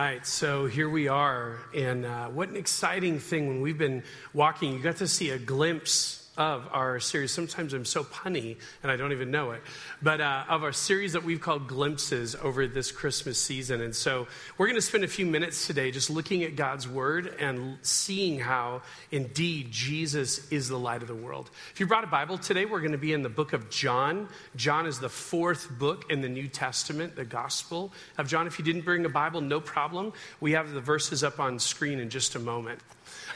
right, 0.00 0.26
so 0.26 0.64
here 0.64 0.88
we 0.88 1.08
are, 1.08 1.58
and 1.74 2.06
uh, 2.06 2.28
what 2.28 2.48
an 2.48 2.56
exciting 2.56 3.18
thing 3.18 3.46
when 3.46 3.60
we've 3.60 3.76
been 3.76 4.02
walking. 4.32 4.72
You 4.72 4.78
got 4.78 4.96
to 4.96 5.06
see 5.06 5.28
a 5.30 5.38
glimpse 5.38 6.21
of 6.36 6.66
our 6.72 6.98
series. 6.98 7.30
Sometimes 7.30 7.74
I'm 7.74 7.84
so 7.84 8.04
punny 8.04 8.56
and 8.82 8.90
I 8.90 8.96
don't 8.96 9.12
even 9.12 9.30
know 9.30 9.50
it, 9.50 9.62
but 10.00 10.20
uh, 10.20 10.44
of 10.48 10.64
our 10.64 10.72
series 10.72 11.12
that 11.12 11.24
we've 11.24 11.40
called 11.40 11.68
Glimpses 11.68 12.34
over 12.36 12.66
this 12.66 12.90
Christmas 12.90 13.38
season. 13.38 13.82
And 13.82 13.94
so 13.94 14.26
we're 14.56 14.66
going 14.66 14.76
to 14.76 14.82
spend 14.82 15.04
a 15.04 15.08
few 15.08 15.26
minutes 15.26 15.66
today 15.66 15.90
just 15.90 16.08
looking 16.08 16.42
at 16.42 16.56
God's 16.56 16.88
Word 16.88 17.36
and 17.38 17.76
seeing 17.82 18.40
how 18.40 18.80
indeed 19.10 19.70
Jesus 19.70 20.50
is 20.50 20.68
the 20.68 20.78
light 20.78 21.02
of 21.02 21.08
the 21.08 21.14
world. 21.14 21.50
If 21.74 21.80
you 21.80 21.86
brought 21.86 22.04
a 22.04 22.08
Bible 22.08 22.38
today, 22.38 22.64
we're 22.64 22.80
going 22.80 22.92
to 22.92 22.98
be 22.98 23.12
in 23.12 23.22
the 23.22 23.28
book 23.28 23.52
of 23.52 23.68
John. 23.68 24.28
John 24.56 24.86
is 24.86 24.98
the 24.98 25.10
fourth 25.10 25.68
book 25.78 26.10
in 26.10 26.22
the 26.22 26.30
New 26.30 26.48
Testament, 26.48 27.14
the 27.14 27.26
Gospel 27.26 27.92
of 28.16 28.26
John. 28.26 28.46
If 28.46 28.58
you 28.58 28.64
didn't 28.64 28.86
bring 28.86 29.04
a 29.04 29.10
Bible, 29.10 29.42
no 29.42 29.60
problem. 29.60 30.14
We 30.40 30.52
have 30.52 30.72
the 30.72 30.80
verses 30.80 31.22
up 31.22 31.38
on 31.38 31.58
screen 31.58 32.00
in 32.00 32.08
just 32.08 32.36
a 32.36 32.38
moment. 32.38 32.80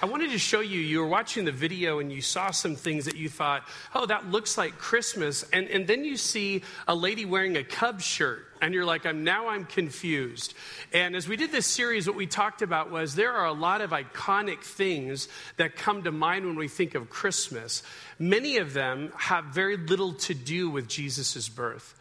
I 0.02 0.06
wanted 0.06 0.30
to 0.30 0.38
show 0.38 0.60
you, 0.60 0.78
you 0.78 1.00
were 1.00 1.06
watching 1.06 1.44
the 1.44 1.52
video 1.52 2.00
and 2.00 2.12
you 2.12 2.20
saw 2.20 2.50
some 2.50 2.76
things 2.76 3.06
that 3.06 3.16
you 3.16 3.28
thought, 3.28 3.66
oh, 3.94 4.06
that 4.06 4.30
looks 4.30 4.58
like 4.58 4.78
Christmas. 4.78 5.44
And, 5.52 5.68
and 5.68 5.86
then 5.86 6.04
you 6.04 6.16
see 6.16 6.62
a 6.86 6.94
lady 6.94 7.24
wearing 7.24 7.56
a 7.56 7.64
Cub 7.64 8.00
shirt 8.00 8.46
and 8.60 8.74
you're 8.74 8.84
like, 8.84 9.06
I'm 9.06 9.24
now 9.24 9.48
I'm 9.48 9.64
confused. 9.64 10.54
And 10.92 11.16
as 11.16 11.28
we 11.28 11.36
did 11.36 11.52
this 11.52 11.66
series, 11.66 12.06
what 12.06 12.16
we 12.16 12.26
talked 12.26 12.62
about 12.62 12.90
was 12.90 13.14
there 13.14 13.32
are 13.32 13.46
a 13.46 13.52
lot 13.52 13.80
of 13.80 13.90
iconic 13.90 14.62
things 14.62 15.28
that 15.56 15.76
come 15.76 16.02
to 16.04 16.12
mind 16.12 16.46
when 16.46 16.56
we 16.56 16.68
think 16.68 16.94
of 16.94 17.08
Christmas. 17.08 17.82
Many 18.18 18.58
of 18.58 18.72
them 18.72 19.12
have 19.16 19.46
very 19.46 19.76
little 19.76 20.14
to 20.14 20.34
do 20.34 20.68
with 20.68 20.88
Jesus' 20.88 21.48
birth. 21.48 21.94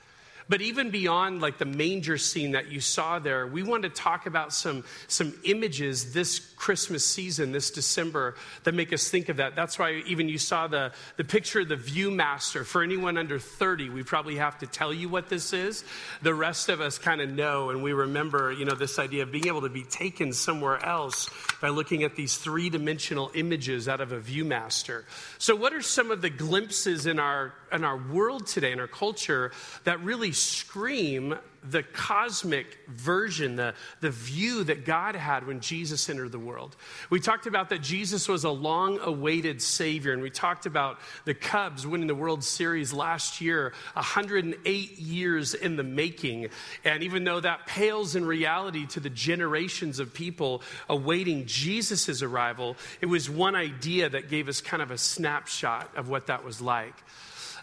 But 0.48 0.62
even 0.62 0.92
beyond 0.92 1.42
like 1.42 1.58
the 1.58 1.66
manger 1.66 2.18
scene 2.18 2.52
that 2.52 2.72
you 2.72 2.80
saw 2.80 3.18
there, 3.20 3.48
we 3.48 3.64
want 3.64 3.84
to 3.84 3.90
talk 3.90 4.27
about 4.27 4.54
some, 4.54 4.84
some 5.08 5.34
images 5.44 6.14
this 6.14 6.40
Christmas 6.66 7.05
season, 7.05 7.52
this 7.52 7.70
December, 7.70 8.34
that 8.63 8.74
make 8.74 8.91
us 8.91 9.08
think 9.08 9.30
of 9.30 9.38
that. 9.38 9.55
That's 9.55 9.77
why 9.77 10.02
even 10.08 10.27
you 10.27 10.40
saw 10.40 10.66
the, 10.66 10.94
the 11.16 11.24
picture 11.24 11.60
of 11.60 11.68
the 11.68 11.76
Viewmaster. 11.76 12.66
For 12.66 12.82
anyone 12.82 13.20
under 13.20 13.38
30, 13.38 13.91
we 13.91 14.02
probably 14.02 14.38
have 14.38 14.58
to 14.58 14.66
tell 14.66 14.91
you 14.91 15.08
what 15.08 15.30
this 15.30 15.54
is. 15.54 15.84
The 16.24 16.34
rest 16.34 16.70
of 16.70 16.82
us 16.82 16.98
kind 16.98 17.21
of 17.21 17.30
know, 17.30 17.70
and 17.70 17.84
we 17.84 17.93
remember, 17.93 18.52
you 18.52 18.66
know, 18.66 18.74
this 18.74 18.98
idea 18.98 19.21
of 19.21 19.32
being 19.32 19.46
able 19.46 19.62
to 19.62 19.70
be 19.70 19.84
taken 19.84 20.34
somewhere 20.34 20.84
else 20.84 21.30
by 21.62 21.70
looking 21.70 22.02
at 22.02 22.16
these 22.16 22.36
three 22.36 22.71
dimensional 22.71 23.30
images 23.36 23.88
out 23.88 24.02
of 24.02 24.12
a 24.12 24.20
Viewmaster. 24.20 25.04
So, 25.38 25.55
what 25.55 25.71
are 25.71 25.84
some 25.84 26.10
of 26.10 26.24
the 26.24 26.32
glimpses 26.32 27.05
in 27.05 27.20
our, 27.20 27.54
in 27.71 27.84
our 27.84 27.98
world 27.98 28.48
today, 28.48 28.71
in 28.71 28.80
our 28.80 28.88
culture, 28.88 29.52
that 29.84 29.99
really 30.02 30.32
scream 30.32 31.36
the 31.70 31.84
cosmic 31.84 32.77
version, 32.88 33.55
the, 33.55 33.74
the 34.02 34.10
view 34.10 34.63
that 34.63 34.85
God 34.85 35.16
had 35.16 35.48
when 35.48 35.60
Jesus 35.60 36.10
entered 36.10 36.32
the 36.32 36.40
world. 36.40 36.76
We 37.10 37.20
talked 37.20 37.48
about 37.48 37.70
that 37.70 37.82
Jesus 37.82 38.27
was 38.27 38.44
a 38.44 38.49
long 38.49 38.99
awaited 38.99 39.62
Savior, 39.62 40.13
and 40.13 40.21
we 40.21 40.30
talked 40.30 40.66
about 40.66 40.99
the 41.26 41.34
Cubs 41.34 41.86
winning 41.86 42.08
the 42.08 42.16
World 42.16 42.43
Series 42.43 42.93
last 42.93 43.41
year, 43.41 43.74
108 43.93 44.99
years 44.99 45.54
in 45.54 45.76
the 45.76 45.84
making. 45.84 46.49
And 46.84 47.04
even 47.04 47.24
though 47.24 47.40
that 47.40 47.68
pales 47.68 48.16
in 48.16 48.26
reality 48.26 48.86
to 48.88 48.99
the 48.99 49.10
generations 49.10 49.99
of 49.99 50.13
people 50.13 50.62
awaiting 50.90 51.46
Jesus' 51.46 52.21
arrival, 52.21 52.76
it 53.02 53.08
was 53.08 53.30
one 53.30 53.55
idea 53.55 54.10
that 54.10 54.30
gave 54.30 54.48
us 54.48 54.62
kind 54.62 54.82
of 54.82 54.91
a 54.91 54.98
snapshot 54.98 55.96
of 55.96 56.10
what 56.10 56.27
that 56.27 56.43
was 56.43 56.62
like. 56.62 56.96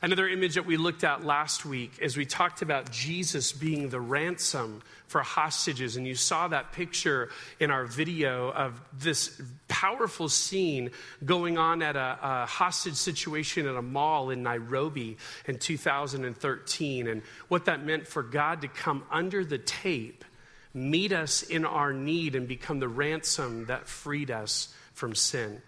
Another 0.05 0.29
image 0.29 0.57
that 0.57 0.67
we 0.67 0.77
looked 0.77 1.05
at 1.05 1.25
last 1.25 1.65
week 1.65 1.93
as 2.03 2.17
we 2.17 2.27
talked 2.27 2.61
about 2.61 2.91
Jesus 2.91 3.53
being 3.53 3.89
the 3.89 4.01
ransom 4.01 4.83
for 5.07 5.23
hostages. 5.23 5.97
And 5.97 6.05
you 6.05 6.17
saw 6.17 6.49
that 6.49 6.73
picture 6.73 7.31
in 7.61 7.71
our 7.71 7.85
video 7.85 8.51
of 8.51 8.81
this 8.93 9.41
powerful 9.69 10.29
scene 10.29 10.91
going 11.25 11.57
on 11.57 11.83
at 11.83 11.95
a, 11.95 12.19
a 12.21 12.47
hostage 12.47 12.97
situation 12.97 13.69
at 13.69 13.77
a 13.77 13.83
mall 13.83 14.31
in 14.31 14.43
Nairobi 14.43 15.19
in 15.47 15.59
2013. 15.61 17.07
And 17.07 17.23
what 17.47 17.67
that 17.67 17.85
meant 17.85 18.09
for 18.09 18.25
God 18.25 18.63
to 18.63 18.69
come 18.69 19.05
under 19.09 19.45
the 19.45 19.59
tape, 19.59 20.25
meet 20.75 21.13
us 21.13 21.45
in 21.45 21.65
our 21.65 21.93
need, 21.93 22.35
and 22.35 22.49
become 22.49 22.81
the 22.81 22.89
ransom 22.89 23.67
that 23.67 23.87
freed 23.87 24.33
us 24.33 24.75
from 24.95 25.15
sin. 25.15 25.63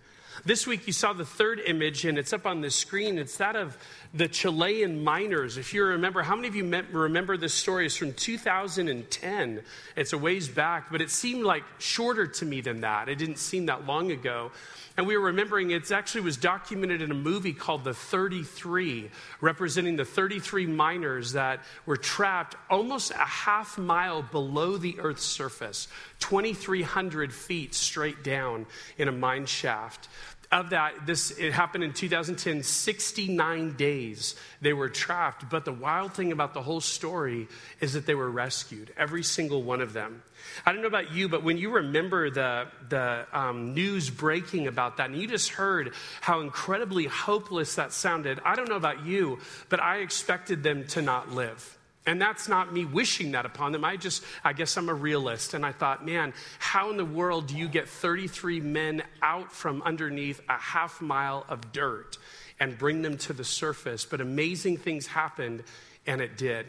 This 0.45 0.67
week, 0.67 0.87
you 0.87 0.93
saw 0.93 1.13
the 1.13 1.25
third 1.25 1.61
image, 1.65 2.05
and 2.05 2.19
it's 2.19 2.33
up 2.33 2.45
on 2.45 2.61
the 2.61 2.71
screen. 2.71 3.19
It's 3.19 3.37
that 3.37 3.55
of 3.55 3.79
the 4.13 4.27
Chilean 4.27 5.03
miners. 5.05 5.57
If 5.57 5.73
you 5.73 5.85
remember, 5.85 6.23
how 6.23 6.35
many 6.35 6.49
of 6.49 6.57
you 6.57 6.65
remember 6.93 7.37
this 7.37 7.55
story? 7.55 7.87
It's 7.87 7.97
from 7.97 8.13
2010. 8.13 9.63
It's 9.97 10.13
a 10.13 10.19
ways 10.19 10.49
back, 10.49 10.91
but 10.91 11.01
it 11.01 11.11
seemed 11.11 11.45
like 11.45 11.63
shorter 11.79 12.27
to 12.27 12.45
me 12.45 12.61
than 12.61 12.81
that. 12.81 13.09
It 13.09 13.17
didn't 13.17 13.39
seem 13.39 13.67
that 13.67 13.87
long 13.87 14.11
ago. 14.11 14.51
And 14.97 15.07
we 15.07 15.17
were 15.17 15.27
remembering 15.27 15.71
it 15.71 15.91
actually 15.91 16.21
was 16.21 16.37
documented 16.37 17.03
in 17.03 17.11
a 17.11 17.15
movie 17.15 17.53
called 17.53 17.83
The 17.83 17.95
33, 17.95 19.11
representing 19.41 19.97
the 19.97 20.05
33 20.05 20.67
miners 20.67 21.33
that 21.33 21.61
were 21.85 21.97
trapped 21.97 22.57
almost 22.71 23.11
a 23.11 23.17
half 23.17 23.77
mile 23.77 24.23
below 24.23 24.77
the 24.77 24.97
Earth's 25.01 25.25
surface, 25.25 25.89
2,300 26.21 27.33
feet 27.33 27.75
straight 27.75 28.23
down 28.23 28.67
in 28.97 29.09
a 29.09 29.13
mine 29.13 29.47
shaft 29.47 30.09
of 30.55 30.71
that, 30.71 31.05
this 31.05 31.33
it 31.33 31.53
happened 31.53 31.83
in 31.83 31.93
2010, 31.93 32.63
69 32.63 33.73
days 33.73 34.37
they 34.61 34.73
were 34.73 34.89
trapped. 34.89 35.51
But 35.51 35.65
the 35.65 35.73
wild 35.73 36.15
thing 36.15 36.31
about 36.31 36.55
the 36.55 36.63
whole 36.63 36.81
story 36.81 37.49
is 37.81 37.95
that 37.95 38.07
they 38.07 38.15
were 38.15 38.31
rescued, 38.31 38.93
every 38.97 39.25
single 39.25 39.63
one 39.63 39.81
of 39.81 39.93
them. 39.93 40.23
I 40.65 40.73
don't 40.73 40.83
know 40.83 40.89
about 40.89 41.13
you, 41.13 41.29
but 41.29 41.43
when 41.43 41.59
you 41.59 41.71
remember 41.71 42.31
the, 42.31 42.69
the 42.89 43.27
um, 43.33 43.75
news 43.75 44.11
breaking 44.11 44.69
about 44.69 44.99
that, 44.99 45.11
and 45.11 45.21
you 45.21 45.27
just 45.27 45.51
heard 45.51 45.93
how 46.21 46.41
incredibly 46.41 47.07
hopeless 47.07 47.75
that 47.75 47.93
sounded, 47.93 48.41
I 48.45 48.55
don't 48.55 48.69
know 48.69 48.77
about 48.77 49.05
you, 49.05 49.41
but 49.69 49.81
I 49.81 49.99
expected 49.99 50.63
them 50.63 50.87
to 50.89 51.03
not 51.03 51.33
live. 51.33 51.79
And 52.07 52.21
that's 52.21 52.49
not 52.49 52.73
me 52.73 52.85
wishing 52.85 53.33
that 53.33 53.47
upon 53.47 53.73
them. 53.73 53.85
I 53.85 53.97
just, 53.97 54.23
I 54.45 54.53
guess 54.53 54.77
I'm 54.77 54.91
a 54.91 54.95
realist. 54.95 55.55
And 55.55 55.65
I 55.65 55.73
thought, 55.73 56.05
man, 56.05 56.35
how 56.59 56.91
in 56.91 56.99
the 56.99 57.05
world 57.05 57.47
do 57.47 57.57
you 57.57 57.67
get 57.67 57.89
33 57.89 58.61
men 58.61 59.03
out 59.23 59.51
from 59.53 59.81
underneath 59.83 60.41
a 60.49 60.59
half 60.59 61.01
mile 61.01 61.47
of 61.49 61.73
dirt 61.73 62.19
and 62.61 62.77
bring 62.77 63.01
them 63.01 63.17
to 63.19 63.33
the 63.33 63.45
surface? 63.45 64.05
But 64.05 64.21
amazing 64.21 64.77
things 64.77 65.07
happened, 65.07 65.63
and 66.07 66.21
it 66.21 66.37
did. 66.37 66.67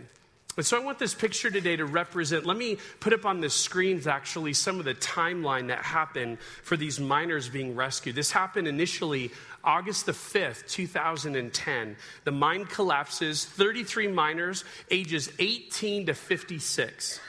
And 0.57 0.65
so 0.65 0.77
I 0.79 0.83
want 0.83 0.99
this 0.99 1.13
picture 1.13 1.51
today 1.51 1.75
to 1.75 1.85
represent, 1.85 2.45
let 2.45 2.55
me 2.55 2.77
put 3.01 3.11
up 3.11 3.25
on 3.25 3.41
the 3.41 3.49
screens 3.49 4.07
actually 4.07 4.53
some 4.53 4.79
of 4.79 4.85
the 4.85 4.95
timeline 4.95 5.67
that 5.67 5.83
happened 5.83 6.39
for 6.63 6.77
these 6.77 6.97
miners 6.97 7.49
being 7.49 7.75
rescued. 7.75 8.15
This 8.15 8.31
happened 8.31 8.67
initially 8.67 9.31
August 9.65 10.05
the 10.05 10.13
5th, 10.13 10.65
2010. 10.69 11.97
The 12.23 12.31
mine 12.31 12.65
collapses, 12.65 13.43
33 13.43 14.07
miners, 14.07 14.63
ages 14.89 15.29
18 15.39 16.05
to 16.05 16.13
56. 16.13 17.19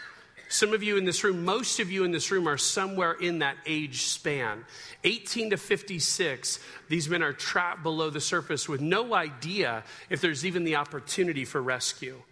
Some 0.48 0.72
of 0.72 0.84
you 0.84 0.96
in 0.96 1.04
this 1.04 1.24
room, 1.24 1.44
most 1.44 1.80
of 1.80 1.90
you 1.90 2.04
in 2.04 2.12
this 2.12 2.30
room 2.30 2.46
are 2.46 2.56
somewhere 2.56 3.14
in 3.14 3.40
that 3.40 3.56
age 3.66 4.02
span. 4.02 4.64
18 5.02 5.50
to 5.50 5.56
56, 5.56 6.60
these 6.88 7.08
men 7.08 7.24
are 7.24 7.32
trapped 7.32 7.82
below 7.82 8.10
the 8.10 8.20
surface 8.20 8.68
with 8.68 8.80
no 8.80 9.14
idea 9.14 9.82
if 10.10 10.20
there's 10.20 10.46
even 10.46 10.62
the 10.62 10.76
opportunity 10.76 11.44
for 11.44 11.60
rescue. 11.60 12.22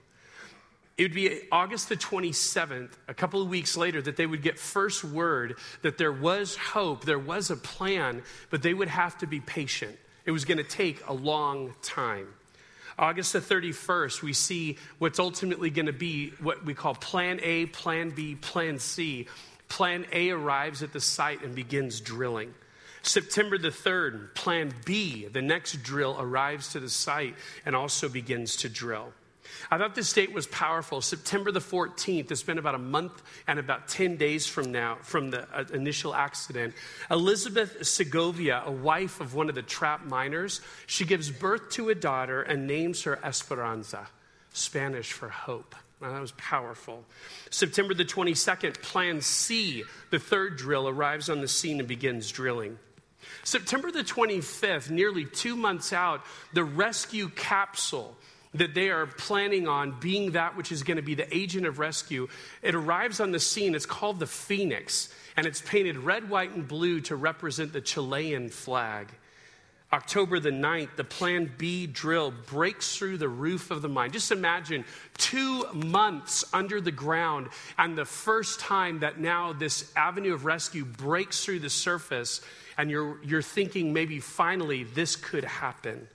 It 0.97 1.03
would 1.03 1.15
be 1.15 1.41
August 1.51 1.89
the 1.89 1.97
27th, 1.97 2.91
a 3.09 3.15
couple 3.15 3.43
of 3.43 3.49
weeks 3.49 3.77
later, 3.77 4.01
that 4.03 4.17
they 4.17 4.27
would 4.27 4.43
get 4.43 4.59
first 4.59 5.03
word 5.03 5.57
that 5.83 5.99
there 5.99 6.13
was 6.13 6.57
hope, 6.57 7.05
there 7.05 7.19
was 7.19 7.51
a 7.51 7.57
plan, 7.57 8.23
but 8.51 8.63
they 8.63 8.75
would 8.75 8.89
have 8.89 9.19
to 9.19 9.27
be 9.27 9.41
patient. 9.41 9.99
It 10.25 10.31
was 10.31 10.45
going 10.45 10.59
to 10.59 10.65
take 10.65 11.03
a 11.09 11.13
long 11.13 11.75
time. 11.83 12.29
August 12.97 13.33
the 13.33 13.41
31st, 13.41 14.23
we 14.23 14.33
see 14.33 14.79
what's 14.99 15.19
ultimately 15.19 15.69
going 15.69 15.87
to 15.87 15.93
be 15.93 16.31
what 16.41 16.65
we 16.65 16.75
call 16.75 16.95
Plan 16.95 17.41
A, 17.43 17.67
Plan 17.67 18.11
B, 18.11 18.37
Plan 18.37 18.79
C. 18.79 19.27
Plan 19.69 20.07
A 20.13 20.31
arrives 20.31 20.85
at 20.85 20.93
the 20.93 21.01
site 21.01 21.43
and 21.43 21.57
begins 21.57 22.01
drilling. 22.01 22.55
September 23.03 23.59
the 23.59 23.71
3rd, 23.71 24.35
Plan 24.35 24.73
B, 24.85 25.27
the 25.27 25.43
next 25.43 25.83
drill, 25.83 26.17
arrives 26.21 26.69
to 26.73 26.81
the 26.81 26.89
site 26.89 27.35
and 27.67 27.75
also 27.75 28.09
begins 28.09 28.57
to 28.57 28.69
drill. 28.69 29.13
I 29.71 29.79
thought 29.79 29.95
this 29.95 30.13
date 30.13 30.33
was 30.33 30.47
powerful. 30.47 31.01
September 31.01 31.51
the 31.51 31.61
14th, 31.61 32.31
it's 32.31 32.43
been 32.43 32.59
about 32.59 32.75
a 32.75 32.79
month 32.79 33.23
and 33.47 33.59
about 33.59 33.89
10 33.89 34.17
days 34.17 34.47
from 34.47 34.73
now, 34.73 34.99
from 35.03 35.31
the 35.31 35.47
uh, 35.55 35.65
initial 35.73 36.15
accident. 36.15 36.75
Elizabeth 37.11 37.87
Segovia, 37.87 38.63
a 38.65 38.73
wife 38.73 39.21
of 39.21 39.35
one 39.35 39.49
of 39.49 39.55
the 39.55 39.63
trapped 39.63 40.07
miners, 40.07 40.61
she 40.87 41.05
gives 41.05 41.31
birth 41.31 41.71
to 41.71 41.91
a 41.91 41.95
daughter 41.95 42.43
and 42.43 42.67
names 42.67 43.03
her 43.03 43.19
Esperanza, 43.25 44.09
Spanish 44.53 45.13
for 45.13 45.29
hope. 45.29 45.75
that 46.01 46.21
was 46.21 46.33
powerful. 46.33 47.05
September 47.51 47.95
the 47.95 48.05
22nd, 48.05 48.81
Plan 48.83 49.21
C, 49.21 49.85
the 50.11 50.19
third 50.19 50.57
drill, 50.57 50.89
arrives 50.89 51.29
on 51.29 51.41
the 51.41 51.49
scene 51.49 51.79
and 51.79 51.89
begins 51.89 52.31
drilling. 52.31 52.79
September 53.43 53.91
the 53.91 54.05
25th, 54.05 54.91
nearly 54.91 55.25
two 55.25 55.57
months 55.57 55.93
out, 55.93 56.23
the 56.53 56.65
rescue 56.65 57.29
capsule 57.31 58.17
that 58.55 58.75
they 58.75 58.89
are 58.89 59.07
planning 59.07 59.67
on 59.67 59.99
being 60.01 60.33
that 60.33 60.57
which 60.57 60.71
is 60.71 60.83
going 60.83 60.97
to 60.97 61.03
be 61.03 61.15
the 61.15 61.37
agent 61.37 61.67
of 61.67 61.79
rescue. 61.79 62.29
It 62.63 62.75
arrives 62.75 63.21
on 63.21 63.33
the 63.33 63.41
scene. 63.41 63.75
It's 63.75 63.87
called 63.87 64.21
the 64.21 64.27
Phoenix, 64.27 65.13
and 65.37 65.47
it's 65.47 65.61
painted 65.61 65.97
red, 65.99 66.31
white, 66.31 66.53
and 66.53 66.67
blue 66.67 67.01
to 67.03 67.17
represent 67.17 67.73
the 67.73 67.81
Chilean 67.81 68.49
flag. 68.49 69.09
October 69.93 70.41
the 70.41 70.51
9th, 70.51 70.97
the 70.97 71.05
Plan 71.05 71.53
B 71.57 71.87
drill 71.87 72.33
breaks 72.47 72.97
through 72.97 73.17
the 73.17 73.29
roof 73.29 73.71
of 73.71 73.81
the 73.81 73.89
mine. 73.89 74.11
Just 74.11 74.33
imagine 74.33 74.85
two 75.19 75.65
months 75.73 76.45
under 76.53 76.81
the 76.81 76.91
ground, 76.91 77.49
and 77.79 77.97
the 77.97 78.05
first 78.05 78.59
time 78.59 79.01
that 79.01 79.21
now 79.21 79.53
this 79.53 79.93
avenue 79.95 80.35
of 80.35 80.45
rescue 80.45 80.85
breaks 80.85 81.45
through 81.45 81.61
the 81.61 81.71
surface, 81.71 82.41
and 82.77 82.91
you're, 82.91 83.23
you're 83.23 83.43
thinking 83.43 83.93
maybe 83.93 84.19
finally 84.19 84.83
this 84.83 85.15
could 85.15 85.45
happen. 85.45 86.09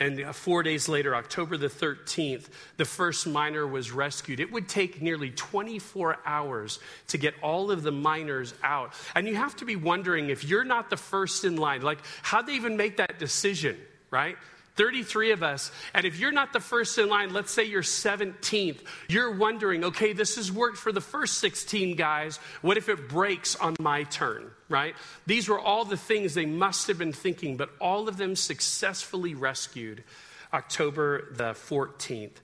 And 0.00 0.18
uh, 0.18 0.32
four 0.32 0.62
days 0.62 0.88
later, 0.88 1.14
October 1.14 1.58
the 1.58 1.68
13th, 1.68 2.48
the 2.78 2.86
first 2.86 3.26
miner 3.26 3.66
was 3.66 3.92
rescued. 3.92 4.40
It 4.40 4.50
would 4.50 4.66
take 4.66 5.02
nearly 5.02 5.30
24 5.30 6.16
hours 6.24 6.80
to 7.08 7.18
get 7.18 7.34
all 7.42 7.70
of 7.70 7.82
the 7.82 7.92
miners 7.92 8.54
out. 8.64 8.94
And 9.14 9.28
you 9.28 9.36
have 9.36 9.54
to 9.56 9.66
be 9.66 9.76
wondering 9.76 10.30
if 10.30 10.42
you're 10.42 10.64
not 10.64 10.88
the 10.88 10.96
first 10.96 11.44
in 11.44 11.56
line, 11.56 11.82
like, 11.82 11.98
how'd 12.22 12.46
they 12.46 12.54
even 12.54 12.78
make 12.78 12.96
that 12.96 13.18
decision, 13.18 13.76
right? 14.10 14.38
33 14.76 15.32
of 15.32 15.42
us. 15.42 15.70
And 15.94 16.06
if 16.06 16.18
you're 16.18 16.32
not 16.32 16.52
the 16.52 16.60
first 16.60 16.96
in 16.98 17.08
line, 17.08 17.32
let's 17.32 17.52
say 17.52 17.64
you're 17.64 17.82
17th, 17.82 18.80
you're 19.08 19.36
wondering, 19.36 19.84
okay, 19.84 20.12
this 20.12 20.36
has 20.36 20.50
worked 20.50 20.78
for 20.78 20.92
the 20.92 21.00
first 21.00 21.38
16 21.38 21.96
guys. 21.96 22.38
What 22.62 22.76
if 22.76 22.88
it 22.88 23.08
breaks 23.08 23.56
on 23.56 23.76
my 23.78 24.04
turn, 24.04 24.50
right? 24.68 24.94
These 25.26 25.48
were 25.48 25.60
all 25.60 25.84
the 25.84 25.96
things 25.96 26.34
they 26.34 26.46
must 26.46 26.88
have 26.88 26.98
been 26.98 27.12
thinking, 27.12 27.56
but 27.56 27.70
all 27.80 28.08
of 28.08 28.16
them 28.16 28.36
successfully 28.36 29.34
rescued 29.34 30.04
October 30.52 31.32
the 31.32 31.52
14th. 31.52 32.36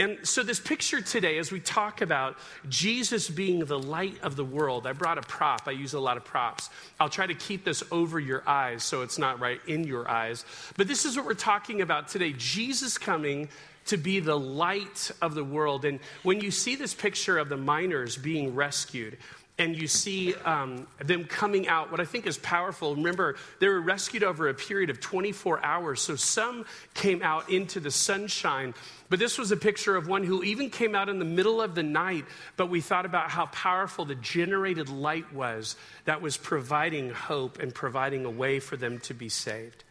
And 0.00 0.26
so, 0.26 0.42
this 0.42 0.58
picture 0.58 1.02
today, 1.02 1.36
as 1.36 1.52
we 1.52 1.60
talk 1.60 2.00
about 2.00 2.38
Jesus 2.70 3.28
being 3.28 3.66
the 3.66 3.78
light 3.78 4.16
of 4.22 4.34
the 4.34 4.44
world, 4.46 4.86
I 4.86 4.94
brought 4.94 5.18
a 5.18 5.20
prop. 5.20 5.68
I 5.68 5.72
use 5.72 5.92
a 5.92 6.00
lot 6.00 6.16
of 6.16 6.24
props. 6.24 6.70
I'll 6.98 7.10
try 7.10 7.26
to 7.26 7.34
keep 7.34 7.66
this 7.66 7.82
over 7.92 8.18
your 8.18 8.42
eyes 8.48 8.82
so 8.82 9.02
it's 9.02 9.18
not 9.18 9.40
right 9.40 9.60
in 9.66 9.84
your 9.84 10.10
eyes. 10.10 10.46
But 10.78 10.88
this 10.88 11.04
is 11.04 11.18
what 11.18 11.26
we're 11.26 11.34
talking 11.34 11.82
about 11.82 12.08
today 12.08 12.32
Jesus 12.32 12.96
coming 12.96 13.50
to 13.86 13.98
be 13.98 14.20
the 14.20 14.38
light 14.38 15.10
of 15.20 15.34
the 15.34 15.44
world. 15.44 15.84
And 15.84 16.00
when 16.22 16.40
you 16.40 16.50
see 16.50 16.76
this 16.76 16.94
picture 16.94 17.36
of 17.36 17.50
the 17.50 17.58
miners 17.58 18.16
being 18.16 18.54
rescued, 18.54 19.18
and 19.60 19.76
you 19.76 19.86
see 19.86 20.34
um, 20.36 20.86
them 21.04 21.24
coming 21.24 21.68
out. 21.68 21.90
What 21.90 22.00
I 22.00 22.06
think 22.06 22.26
is 22.26 22.38
powerful, 22.38 22.96
remember, 22.96 23.36
they 23.58 23.68
were 23.68 23.80
rescued 23.80 24.24
over 24.24 24.48
a 24.48 24.54
period 24.54 24.88
of 24.88 25.00
24 25.00 25.62
hours. 25.62 26.00
So 26.00 26.16
some 26.16 26.64
came 26.94 27.22
out 27.22 27.50
into 27.50 27.78
the 27.78 27.90
sunshine. 27.90 28.72
But 29.10 29.18
this 29.18 29.36
was 29.36 29.52
a 29.52 29.58
picture 29.58 29.96
of 29.96 30.08
one 30.08 30.24
who 30.24 30.42
even 30.42 30.70
came 30.70 30.94
out 30.94 31.10
in 31.10 31.18
the 31.18 31.26
middle 31.26 31.60
of 31.60 31.74
the 31.74 31.82
night. 31.82 32.24
But 32.56 32.70
we 32.70 32.80
thought 32.80 33.04
about 33.04 33.30
how 33.30 33.46
powerful 33.46 34.06
the 34.06 34.14
generated 34.14 34.88
light 34.88 35.30
was 35.30 35.76
that 36.06 36.22
was 36.22 36.38
providing 36.38 37.10
hope 37.10 37.58
and 37.58 37.74
providing 37.74 38.24
a 38.24 38.30
way 38.30 38.60
for 38.60 38.78
them 38.78 38.98
to 39.00 39.12
be 39.12 39.28
saved. 39.28 39.84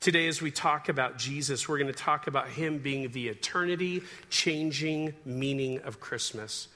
Today, 0.00 0.28
as 0.28 0.42
we 0.42 0.50
talk 0.50 0.90
about 0.90 1.16
Jesus, 1.16 1.66
we're 1.66 1.78
going 1.78 1.92
to 1.92 1.98
talk 1.98 2.26
about 2.26 2.48
him 2.48 2.76
being 2.76 3.10
the 3.10 3.28
eternity 3.28 4.02
changing 4.28 5.14
meaning 5.24 5.80
of 5.80 5.98
Christmas. 5.98 6.68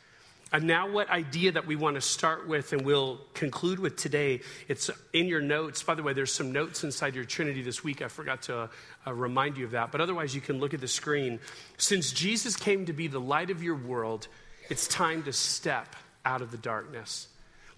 And 0.52 0.64
now, 0.64 0.90
what 0.90 1.08
idea 1.08 1.52
that 1.52 1.66
we 1.66 1.76
want 1.76 1.94
to 1.94 2.02
start 2.02 2.46
with 2.46 2.74
and 2.74 2.82
we'll 2.82 3.18
conclude 3.32 3.78
with 3.78 3.96
today, 3.96 4.42
it's 4.68 4.90
in 5.14 5.26
your 5.26 5.40
notes. 5.40 5.82
By 5.82 5.94
the 5.94 6.02
way, 6.02 6.12
there's 6.12 6.32
some 6.32 6.52
notes 6.52 6.84
inside 6.84 7.14
your 7.14 7.24
Trinity 7.24 7.62
this 7.62 7.82
week. 7.82 8.02
I 8.02 8.08
forgot 8.08 8.42
to 8.42 8.68
uh, 9.06 9.14
remind 9.14 9.56
you 9.56 9.64
of 9.64 9.70
that. 9.70 9.90
But 9.90 10.02
otherwise, 10.02 10.34
you 10.34 10.42
can 10.42 10.60
look 10.60 10.74
at 10.74 10.80
the 10.82 10.88
screen. 10.88 11.40
Since 11.78 12.12
Jesus 12.12 12.54
came 12.54 12.84
to 12.84 12.92
be 12.92 13.06
the 13.08 13.18
light 13.18 13.48
of 13.48 13.62
your 13.62 13.76
world, 13.76 14.28
it's 14.68 14.86
time 14.86 15.22
to 15.22 15.32
step 15.32 15.96
out 16.26 16.42
of 16.42 16.50
the 16.50 16.58
darkness. 16.58 17.28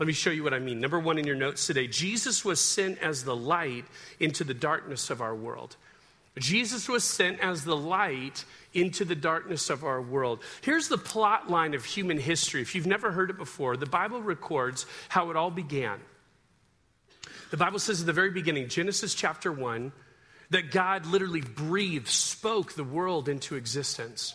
Let 0.00 0.09
me 0.09 0.12
show 0.12 0.31
you 0.31 0.43
what 0.43 0.53
I 0.53 0.59
mean. 0.59 0.81
Number 0.81 0.99
one 0.99 1.19
in 1.19 1.27
your 1.27 1.37
notes 1.37 1.69
today 1.69 1.87
Jesus 1.87 2.44
was 2.44 2.61
sent 2.61 2.99
as 2.99 3.23
the 3.23 3.37
light 3.37 3.85
into 4.19 4.43
the 4.43 4.55
darkness 4.55 5.11
of 5.11 5.20
our 5.20 5.35
world. 5.35 5.77
Jesus 6.39 6.89
was 6.89 7.05
sent 7.05 7.39
as 7.41 7.65
the 7.65 7.77
light 7.77 8.45
into 8.73 9.05
the 9.05 9.15
darkness 9.15 9.71
of 9.71 9.85
our 9.85 10.03
world. 10.03 10.43
Here's 10.63 10.89
the 10.89 10.99
plot 10.99 11.49
line 11.49 11.75
of 11.75 11.85
human 11.85 12.19
history. 12.19 12.61
If 12.61 12.75
you've 12.75 12.87
never 12.87 13.13
heard 13.13 13.31
it 13.31 13.39
before, 13.39 13.77
the 13.77 13.87
Bible 13.87 14.21
records 14.21 14.85
how 15.09 15.31
it 15.31 15.37
all 15.37 15.51
began. 15.51 16.01
The 17.51 17.57
Bible 17.57 17.79
says 17.79 18.01
at 18.01 18.07
the 18.07 18.13
very 18.13 18.31
beginning, 18.31 18.69
Genesis 18.69 19.15
chapter 19.15 19.53
1, 19.53 19.93
that 20.51 20.73
God 20.73 21.07
literally 21.07 21.41
breathed, 21.41 22.09
spoke 22.09 22.73
the 22.73 22.85
world 22.85 23.29
into 23.29 23.55
existence. 23.55 24.35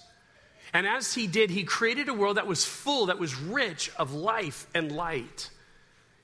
And 0.74 0.88
as 0.88 1.14
he 1.14 1.28
did, 1.28 1.50
he 1.50 1.64
created 1.64 2.08
a 2.08 2.14
world 2.14 2.38
that 2.38 2.48
was 2.48 2.64
full, 2.64 3.08
that 3.08 3.20
was 3.20 3.36
rich 3.36 3.92
of 3.98 4.14
life 4.14 4.68
and 4.74 4.92
light. 4.92 5.50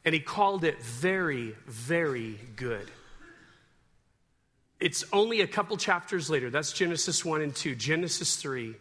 And 0.06 0.14
he 0.14 0.22
called 0.22 0.64
it 0.64 0.82
very, 0.82 1.56
very 1.66 2.40
good. 2.56 2.90
It's 4.80 5.06
only 5.14 5.42
a 5.42 5.48
couple 5.48 5.78
chapters 5.78 6.30
later. 6.30 6.50
That's 6.50 6.74
Genesis 6.74 7.24
1 7.24 7.42
and 7.42 7.56
2. 7.56 7.76
Genesis 7.76 8.36
3. 8.36 8.76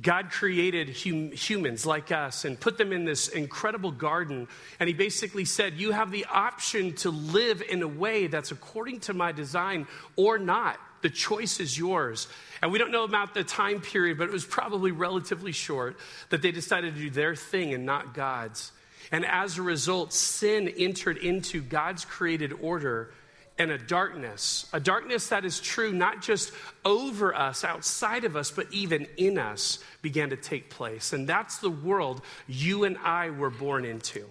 God 0.00 0.30
created 0.30 0.94
hum- 0.96 1.30
humans 1.30 1.86
like 1.86 2.10
us 2.10 2.44
and 2.44 2.58
put 2.58 2.78
them 2.78 2.92
in 2.92 3.04
this 3.04 3.28
incredible 3.28 3.92
garden. 3.92 4.48
And 4.80 4.88
he 4.88 4.94
basically 4.94 5.44
said, 5.44 5.74
You 5.74 5.92
have 5.92 6.10
the 6.10 6.26
option 6.26 6.94
to 6.96 7.10
live 7.10 7.62
in 7.62 7.82
a 7.82 7.88
way 7.88 8.26
that's 8.26 8.50
according 8.50 9.00
to 9.00 9.14
my 9.14 9.32
design 9.32 9.86
or 10.16 10.38
not. 10.38 10.78
The 11.02 11.10
choice 11.10 11.60
is 11.60 11.78
yours. 11.78 12.28
And 12.60 12.72
we 12.72 12.78
don't 12.78 12.90
know 12.90 13.04
about 13.04 13.34
the 13.34 13.44
time 13.44 13.80
period, 13.80 14.18
but 14.18 14.24
it 14.24 14.32
was 14.32 14.44
probably 14.44 14.90
relatively 14.90 15.52
short 15.52 15.96
that 16.30 16.42
they 16.42 16.50
decided 16.50 16.94
to 16.94 17.00
do 17.00 17.10
their 17.10 17.36
thing 17.36 17.72
and 17.72 17.86
not 17.86 18.14
God's. 18.14 18.72
And 19.12 19.24
as 19.24 19.58
a 19.58 19.62
result, 19.62 20.12
sin 20.12 20.66
entered 20.66 21.18
into 21.18 21.60
God's 21.60 22.04
created 22.04 22.52
order 22.60 23.12
and 23.58 23.70
a 23.70 23.78
darkness, 23.78 24.68
a 24.72 24.80
darkness 24.80 25.28
that 25.28 25.44
is 25.44 25.60
true 25.60 25.92
not 25.92 26.20
just 26.20 26.52
over 26.84 27.34
us, 27.34 27.62
outside 27.62 28.24
of 28.24 28.34
us, 28.34 28.50
but 28.50 28.66
even 28.72 29.06
in 29.16 29.38
us, 29.38 29.78
began 30.02 30.30
to 30.30 30.36
take 30.36 30.70
place. 30.70 31.12
And 31.12 31.28
that's 31.28 31.58
the 31.58 31.70
world 31.70 32.22
you 32.48 32.84
and 32.84 32.98
I 32.98 33.30
were 33.30 33.50
born 33.50 33.84
into. 33.84 34.28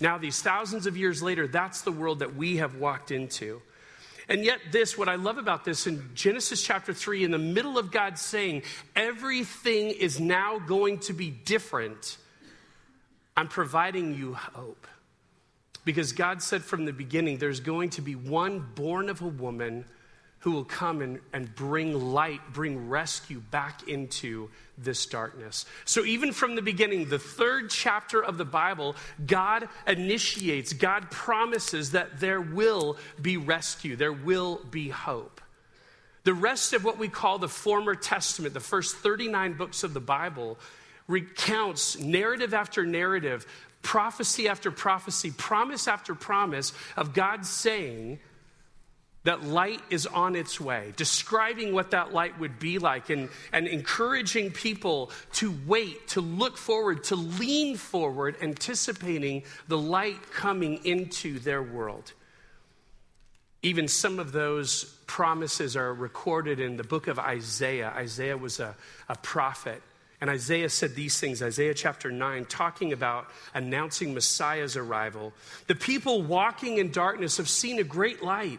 Now, 0.00 0.18
these 0.18 0.40
thousands 0.42 0.86
of 0.86 0.96
years 0.96 1.22
later, 1.22 1.48
that's 1.48 1.82
the 1.82 1.90
world 1.90 2.20
that 2.20 2.36
we 2.36 2.58
have 2.58 2.76
walked 2.76 3.10
into. 3.10 3.62
And 4.28 4.44
yet, 4.44 4.58
this, 4.70 4.98
what 4.98 5.08
I 5.08 5.14
love 5.14 5.38
about 5.38 5.64
this 5.64 5.86
in 5.86 6.10
Genesis 6.14 6.62
chapter 6.62 6.92
3, 6.92 7.24
in 7.24 7.30
the 7.30 7.38
middle 7.38 7.78
of 7.78 7.90
God 7.90 8.18
saying, 8.18 8.62
everything 8.94 9.90
is 9.90 10.20
now 10.20 10.58
going 10.58 10.98
to 11.00 11.12
be 11.12 11.30
different, 11.30 12.18
I'm 13.36 13.48
providing 13.48 14.14
you 14.14 14.34
hope. 14.34 14.86
Because 15.86 16.12
God 16.12 16.42
said 16.42 16.64
from 16.64 16.84
the 16.84 16.92
beginning, 16.92 17.38
there's 17.38 17.60
going 17.60 17.90
to 17.90 18.02
be 18.02 18.16
one 18.16 18.58
born 18.74 19.08
of 19.08 19.22
a 19.22 19.28
woman 19.28 19.84
who 20.40 20.50
will 20.50 20.64
come 20.64 21.00
and, 21.00 21.20
and 21.32 21.54
bring 21.54 22.12
light, 22.12 22.40
bring 22.52 22.88
rescue 22.88 23.38
back 23.38 23.88
into 23.88 24.50
this 24.76 25.06
darkness. 25.06 25.64
So, 25.84 26.04
even 26.04 26.32
from 26.32 26.56
the 26.56 26.62
beginning, 26.62 27.08
the 27.08 27.20
third 27.20 27.70
chapter 27.70 28.22
of 28.22 28.36
the 28.36 28.44
Bible, 28.44 28.96
God 29.24 29.68
initiates, 29.86 30.72
God 30.72 31.08
promises 31.12 31.92
that 31.92 32.18
there 32.18 32.40
will 32.40 32.96
be 33.22 33.36
rescue, 33.36 33.94
there 33.94 34.12
will 34.12 34.60
be 34.68 34.88
hope. 34.88 35.40
The 36.24 36.34
rest 36.34 36.72
of 36.72 36.84
what 36.84 36.98
we 36.98 37.06
call 37.08 37.38
the 37.38 37.48
former 37.48 37.94
testament, 37.94 38.54
the 38.54 38.60
first 38.60 38.96
39 38.96 39.52
books 39.52 39.84
of 39.84 39.94
the 39.94 40.00
Bible, 40.00 40.58
recounts 41.06 41.96
narrative 42.00 42.52
after 42.52 42.84
narrative 42.84 43.46
prophecy 43.86 44.48
after 44.48 44.72
prophecy, 44.72 45.30
promise 45.30 45.86
after 45.86 46.12
promise 46.12 46.72
of 46.96 47.14
God 47.14 47.46
saying 47.46 48.18
that 49.22 49.44
light 49.44 49.80
is 49.90 50.06
on 50.06 50.34
its 50.34 50.60
way, 50.60 50.92
describing 50.96 51.72
what 51.72 51.92
that 51.92 52.12
light 52.12 52.36
would 52.40 52.58
be 52.58 52.80
like, 52.80 53.10
and, 53.10 53.28
and 53.52 53.68
encouraging 53.68 54.50
people 54.50 55.12
to 55.34 55.54
wait, 55.68 56.08
to 56.08 56.20
look 56.20 56.58
forward, 56.58 57.04
to 57.04 57.14
lean 57.14 57.76
forward, 57.76 58.34
anticipating 58.42 59.44
the 59.68 59.78
light 59.78 60.32
coming 60.32 60.84
into 60.84 61.38
their 61.38 61.62
world. 61.62 62.12
Even 63.62 63.86
some 63.86 64.18
of 64.18 64.32
those 64.32 64.84
promises 65.06 65.76
are 65.76 65.94
recorded 65.94 66.58
in 66.58 66.76
the 66.76 66.84
book 66.84 67.06
of 67.06 67.20
Isaiah. 67.20 67.92
Isaiah 67.96 68.36
was 68.36 68.58
a, 68.58 68.74
a 69.08 69.14
prophet 69.16 69.80
and 70.26 70.34
Isaiah 70.34 70.68
said 70.68 70.96
these 70.96 71.20
things, 71.20 71.40
Isaiah 71.40 71.72
chapter 71.72 72.10
9, 72.10 72.46
talking 72.46 72.92
about 72.92 73.30
announcing 73.54 74.12
Messiah's 74.12 74.76
arrival. 74.76 75.32
The 75.68 75.76
people 75.76 76.20
walking 76.20 76.78
in 76.78 76.90
darkness 76.90 77.36
have 77.36 77.48
seen 77.48 77.78
a 77.78 77.84
great 77.84 78.24
light. 78.24 78.58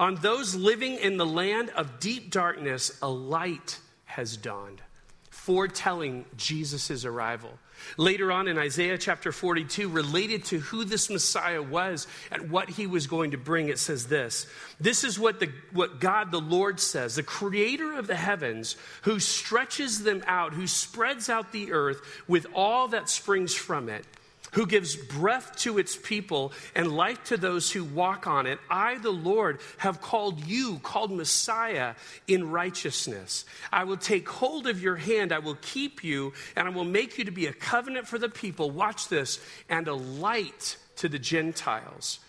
On 0.00 0.14
those 0.14 0.54
living 0.54 0.94
in 0.94 1.18
the 1.18 1.26
land 1.26 1.68
of 1.76 2.00
deep 2.00 2.30
darkness, 2.30 2.98
a 3.02 3.10
light 3.10 3.78
has 4.06 4.38
dawned. 4.38 4.80
foretelling 5.28 6.24
Jesus' 6.36 7.04
arrival. 7.04 7.58
Later 7.96 8.32
on 8.32 8.48
in 8.48 8.58
Isaiah 8.58 8.98
chapter 8.98 9.32
42, 9.32 9.88
related 9.88 10.44
to 10.46 10.58
who 10.58 10.84
this 10.84 11.10
Messiah 11.10 11.62
was 11.62 12.06
and 12.30 12.50
what 12.50 12.70
he 12.70 12.86
was 12.86 13.06
going 13.06 13.32
to 13.32 13.38
bring, 13.38 13.68
it 13.68 13.78
says 13.78 14.06
this 14.06 14.46
This 14.80 15.04
is 15.04 15.18
what, 15.18 15.40
the, 15.40 15.50
what 15.72 16.00
God 16.00 16.30
the 16.30 16.40
Lord 16.40 16.80
says, 16.80 17.16
the 17.16 17.22
creator 17.22 17.92
of 17.92 18.06
the 18.06 18.16
heavens, 18.16 18.76
who 19.02 19.20
stretches 19.20 20.02
them 20.02 20.22
out, 20.26 20.52
who 20.52 20.66
spreads 20.66 21.28
out 21.28 21.52
the 21.52 21.72
earth 21.72 22.00
with 22.26 22.46
all 22.54 22.88
that 22.88 23.08
springs 23.08 23.54
from 23.54 23.88
it 23.88 24.04
who 24.52 24.66
gives 24.66 24.96
breath 24.96 25.56
to 25.56 25.78
its 25.78 25.96
people 25.96 26.52
and 26.74 26.96
life 26.96 27.22
to 27.24 27.36
those 27.36 27.70
who 27.70 27.84
walk 27.84 28.26
on 28.26 28.46
it. 28.46 28.58
I, 28.70 28.98
the 28.98 29.10
Lord, 29.10 29.60
have 29.78 30.00
called 30.00 30.44
you, 30.46 30.78
called 30.82 31.10
Messiah, 31.10 31.94
in 32.26 32.50
righteousness. 32.50 33.44
I 33.72 33.84
will 33.84 33.96
take 33.96 34.28
hold 34.28 34.66
of 34.66 34.82
your 34.82 34.96
hand, 34.96 35.32
I 35.32 35.40
will 35.40 35.58
keep 35.60 36.04
you, 36.04 36.32
and 36.56 36.68
I 36.68 36.70
will 36.70 36.84
make 36.84 37.18
you 37.18 37.24
to 37.24 37.30
be 37.30 37.46
a 37.46 37.52
covenant 37.52 38.06
for 38.06 38.18
the 38.18 38.28
people. 38.28 38.70
Watch 38.70 39.08
this, 39.08 39.40
and 39.68 39.88
a 39.88 39.94
light 39.94 40.76
to 40.96 41.08
the 41.08 41.18
Gentiles 41.18 42.20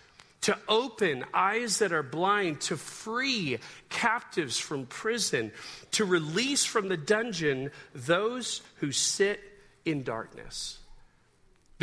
to 0.44 0.58
open 0.68 1.24
eyes 1.32 1.78
that 1.78 1.90
are 1.90 2.02
blind, 2.02 2.60
to 2.60 2.76
free 2.76 3.56
captives 3.88 4.58
from 4.58 4.84
prison, 4.84 5.50
to 5.90 6.04
release 6.04 6.66
from 6.66 6.88
the 6.88 6.98
dungeon 6.98 7.70
those 7.94 8.60
who 8.76 8.92
sit 8.92 9.40
in 9.86 10.02
darkness. 10.02 10.78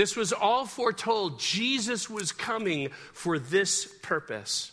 This 0.01 0.15
was 0.15 0.34
all 0.34 0.65
foretold. 0.65 1.39
Jesus 1.39 2.10
was 2.10 2.31
coming 2.31 2.89
for 3.13 3.38
this 3.38 3.86
purpose. 4.01 4.72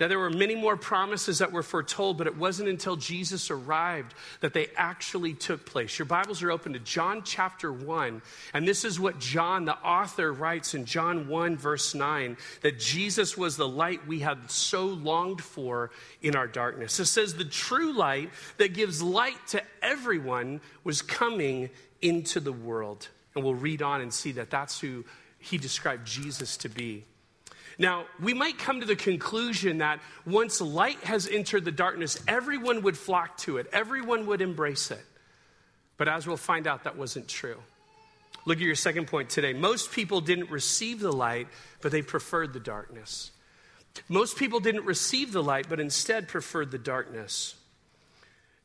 Now, 0.00 0.08
there 0.08 0.18
were 0.18 0.30
many 0.30 0.56
more 0.56 0.76
promises 0.76 1.38
that 1.38 1.52
were 1.52 1.62
foretold, 1.62 2.18
but 2.18 2.26
it 2.26 2.36
wasn't 2.36 2.68
until 2.68 2.96
Jesus 2.96 3.52
arrived 3.52 4.14
that 4.40 4.52
they 4.52 4.66
actually 4.76 5.34
took 5.34 5.64
place. 5.64 5.96
Your 5.96 6.06
Bibles 6.06 6.42
are 6.42 6.50
open 6.50 6.72
to 6.72 6.80
John 6.80 7.22
chapter 7.24 7.72
1, 7.72 8.20
and 8.52 8.66
this 8.66 8.84
is 8.84 8.98
what 8.98 9.20
John, 9.20 9.64
the 9.64 9.78
author, 9.78 10.32
writes 10.32 10.74
in 10.74 10.86
John 10.86 11.28
1, 11.28 11.56
verse 11.56 11.94
9 11.94 12.36
that 12.62 12.80
Jesus 12.80 13.36
was 13.36 13.56
the 13.56 13.68
light 13.68 14.08
we 14.08 14.18
had 14.18 14.50
so 14.50 14.86
longed 14.86 15.40
for 15.40 15.92
in 16.20 16.34
our 16.34 16.48
darkness. 16.48 16.98
It 16.98 17.06
says, 17.06 17.34
The 17.34 17.44
true 17.44 17.92
light 17.92 18.30
that 18.56 18.74
gives 18.74 19.00
light 19.00 19.46
to 19.50 19.62
everyone 19.82 20.62
was 20.82 21.00
coming 21.00 21.70
into 22.02 22.40
the 22.40 22.52
world. 22.52 23.06
And 23.36 23.44
we'll 23.44 23.54
read 23.54 23.82
on 23.82 24.00
and 24.00 24.12
see 24.12 24.32
that 24.32 24.50
that's 24.50 24.80
who 24.80 25.04
he 25.38 25.58
described 25.58 26.06
Jesus 26.06 26.56
to 26.58 26.68
be. 26.68 27.04
Now, 27.78 28.06
we 28.20 28.32
might 28.32 28.58
come 28.58 28.80
to 28.80 28.86
the 28.86 28.96
conclusion 28.96 29.78
that 29.78 30.00
once 30.24 30.60
light 30.60 30.98
has 31.04 31.28
entered 31.28 31.64
the 31.64 31.72
darkness, 31.72 32.18
everyone 32.26 32.82
would 32.82 32.96
flock 32.96 33.36
to 33.38 33.58
it, 33.58 33.66
everyone 33.72 34.26
would 34.26 34.40
embrace 34.40 34.90
it. 34.90 35.04
But 35.98 36.08
as 36.08 36.26
we'll 36.26 36.36
find 36.36 36.66
out, 36.66 36.84
that 36.84 36.96
wasn't 36.96 37.28
true. 37.28 37.58
Look 38.46 38.58
at 38.58 38.64
your 38.64 38.74
second 38.74 39.08
point 39.08 39.28
today. 39.28 39.52
Most 39.52 39.92
people 39.92 40.20
didn't 40.20 40.50
receive 40.50 41.00
the 41.00 41.12
light, 41.12 41.48
but 41.82 41.92
they 41.92 42.02
preferred 42.02 42.52
the 42.52 42.60
darkness. 42.60 43.32
Most 44.08 44.36
people 44.36 44.60
didn't 44.60 44.84
receive 44.84 45.32
the 45.32 45.42
light, 45.42 45.66
but 45.68 45.80
instead 45.80 46.28
preferred 46.28 46.70
the 46.70 46.78
darkness. 46.78 47.56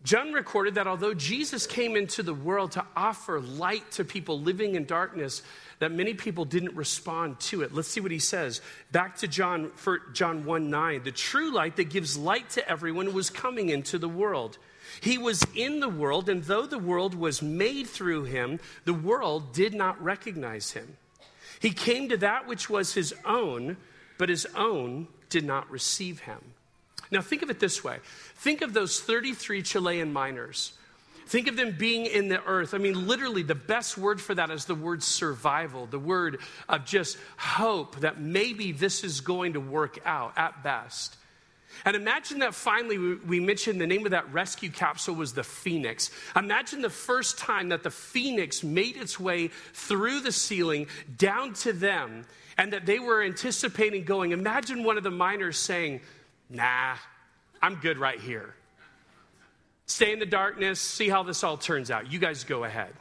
John 0.04 0.34
recorded 0.34 0.76
that 0.76 0.88
although 0.88 1.14
Jesus 1.14 1.68
came 1.68 1.96
into 1.96 2.24
the 2.24 2.34
world 2.34 2.72
to 2.72 2.86
offer 2.96 3.40
light 3.40 3.92
to 3.92 4.04
people 4.04 4.40
living 4.40 4.74
in 4.74 4.86
darkness, 4.86 5.44
that 5.78 5.92
many 5.92 6.16
people 6.16 6.44
didn't 6.44 6.76
respond 6.76 7.40
to 7.42 7.62
it. 7.62 7.74
Let's 7.74 7.88
see 7.88 8.02
what 8.02 8.12
he 8.12 8.20
says. 8.20 8.62
Back 8.92 9.18
to 9.18 9.28
John, 9.28 9.72
for 9.76 10.00
John 10.14 10.44
1 10.46 10.70
9. 10.72 11.04
The 11.04 11.12
true 11.12 11.54
light 11.54 11.76
that 11.76 11.90
gives 11.90 12.18
light 12.18 12.50
to 12.52 12.68
everyone 12.68 13.14
was 13.14 13.30
coming 13.30 13.70
into 13.70 14.00
the 14.00 14.10
world. 14.10 14.58
He 15.02 15.20
was 15.20 15.46
in 15.56 15.80
the 15.80 15.90
world, 15.90 16.30
and 16.30 16.44
though 16.44 16.66
the 16.66 16.80
world 16.80 17.14
was 17.14 17.42
made 17.42 17.88
through 17.88 18.24
him, 18.24 18.60
the 18.86 18.94
world 18.94 19.54
did 19.54 19.74
not 19.74 20.02
recognize 20.04 20.72
him. 20.72 20.98
He 21.60 21.72
came 21.72 22.10
to 22.10 22.18
that 22.18 22.48
which 22.48 22.70
was 22.70 22.96
his 22.96 23.14
own, 23.24 23.78
but 24.18 24.30
his 24.30 24.48
own 24.56 25.08
did 25.30 25.46
not 25.46 25.70
receive 25.70 26.22
him. 26.22 26.51
Now, 27.12 27.22
think 27.22 27.42
of 27.42 27.50
it 27.50 27.60
this 27.60 27.84
way 27.84 28.00
think 28.36 28.62
of 28.62 28.74
those 28.74 29.00
33 29.00 29.62
Chilean 29.62 30.12
miners. 30.12 30.74
Think 31.28 31.48
of 31.48 31.56
them 31.56 31.76
being 31.78 32.08
in 32.08 32.28
the 32.28 32.44
earth. 32.44 32.74
I 32.74 32.78
mean, 32.78 33.08
literally, 33.08 33.44
the 33.44 33.56
best 33.56 33.98
word 33.98 34.20
for 34.20 34.36
that 34.36 34.52
is 34.52 34.66
the 34.66 34.76
word 34.76 35.02
survival, 35.02 35.86
the 35.86 36.00
word 36.00 36.40
of 36.68 36.84
just 36.84 37.18
hope 37.38 38.02
that 38.02 38.20
maybe 38.20 38.74
this 38.74 39.06
is 39.06 39.22
going 39.22 39.54
to 39.54 39.62
work 39.62 40.00
out 40.06 40.34
at 40.36 40.62
best. 40.62 41.16
And 41.86 41.96
imagine 41.96 42.40
that 42.40 42.54
finally 42.54 42.98
we 42.98 43.40
mentioned 43.40 43.80
the 43.80 43.88
name 43.88 44.06
of 44.06 44.12
that 44.12 44.32
rescue 44.34 44.70
capsule 44.70 45.16
was 45.16 45.34
the 45.34 45.44
Phoenix. 45.44 46.12
Imagine 46.36 46.82
the 46.82 46.90
first 46.90 47.38
time 47.38 47.70
that 47.70 47.84
the 47.84 47.92
Phoenix 47.92 48.62
made 48.62 48.98
its 48.98 49.18
way 49.18 49.48
through 49.74 50.20
the 50.20 50.34
ceiling 50.34 50.88
down 51.18 51.54
to 51.54 51.72
them 51.72 52.26
and 52.58 52.74
that 52.74 52.86
they 52.86 53.00
were 53.00 53.24
anticipating 53.24 54.04
going. 54.04 54.32
Imagine 54.32 54.84
one 54.84 54.98
of 54.98 55.04
the 55.04 55.12
miners 55.12 55.58
saying, 55.58 56.02
Nah, 56.52 56.98
I'm 57.62 57.76
good 57.76 57.98
right 57.98 58.20
here. 58.20 58.54
Stay 59.86 60.14
in 60.14 60.20
the 60.20 60.26
darkness, 60.26 60.80
see 60.80 61.10
how 61.10 61.24
this 61.24 61.44
all 61.44 61.58
turns 61.58 61.90
out. 61.90 62.12
You 62.12 62.20
guys 62.20 62.44
go 62.44 62.64
ahead. 62.66 62.94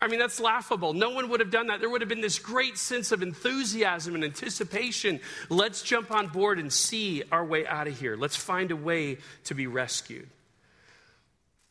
I 0.00 0.08
mean, 0.08 0.18
that's 0.18 0.40
laughable. 0.40 0.92
No 0.92 1.10
one 1.10 1.30
would 1.30 1.40
have 1.40 1.50
done 1.50 1.68
that. 1.68 1.80
There 1.80 1.88
would 1.88 2.02
have 2.02 2.08
been 2.08 2.20
this 2.20 2.38
great 2.38 2.76
sense 2.76 3.12
of 3.12 3.22
enthusiasm 3.22 4.14
and 4.14 4.24
anticipation. 4.24 5.20
Let's 5.48 5.82
jump 5.82 6.10
on 6.10 6.28
board 6.28 6.58
and 6.58 6.70
see 6.70 7.22
our 7.32 7.44
way 7.44 7.66
out 7.66 7.88
of 7.88 7.98
here. 7.98 8.14
Let's 8.16 8.36
find 8.36 8.70
a 8.70 8.76
way 8.76 9.18
to 9.44 9.54
be 9.54 9.66
rescued. 9.66 10.28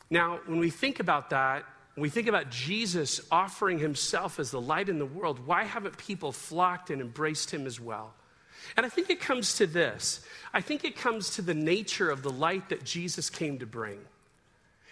Now, 0.09 0.39
when 0.47 0.59
we 0.59 0.71
think 0.71 0.99
about 0.99 1.29
that, 1.31 1.65
when 1.93 2.01
we 2.01 2.09
think 2.09 2.27
about 2.27 2.49
Jesus 2.49 3.21
offering 3.31 3.79
himself 3.79 4.39
as 4.39 4.51
the 4.51 4.61
light 4.61 4.89
in 4.89 4.97
the 4.97 5.05
world, 5.05 5.45
why 5.45 5.63
haven't 5.63 5.97
people 5.97 6.31
flocked 6.31 6.89
and 6.89 7.01
embraced 7.01 7.51
him 7.51 7.67
as 7.67 7.79
well? 7.79 8.13
And 8.77 8.85
I 8.85 8.89
think 8.89 9.09
it 9.09 9.19
comes 9.19 9.55
to 9.55 9.67
this 9.67 10.25
I 10.55 10.61
think 10.61 10.85
it 10.85 10.95
comes 10.95 11.31
to 11.31 11.41
the 11.41 11.53
nature 11.53 12.09
of 12.09 12.23
the 12.23 12.29
light 12.29 12.69
that 12.69 12.85
Jesus 12.85 13.29
came 13.29 13.59
to 13.59 13.65
bring. 13.65 13.99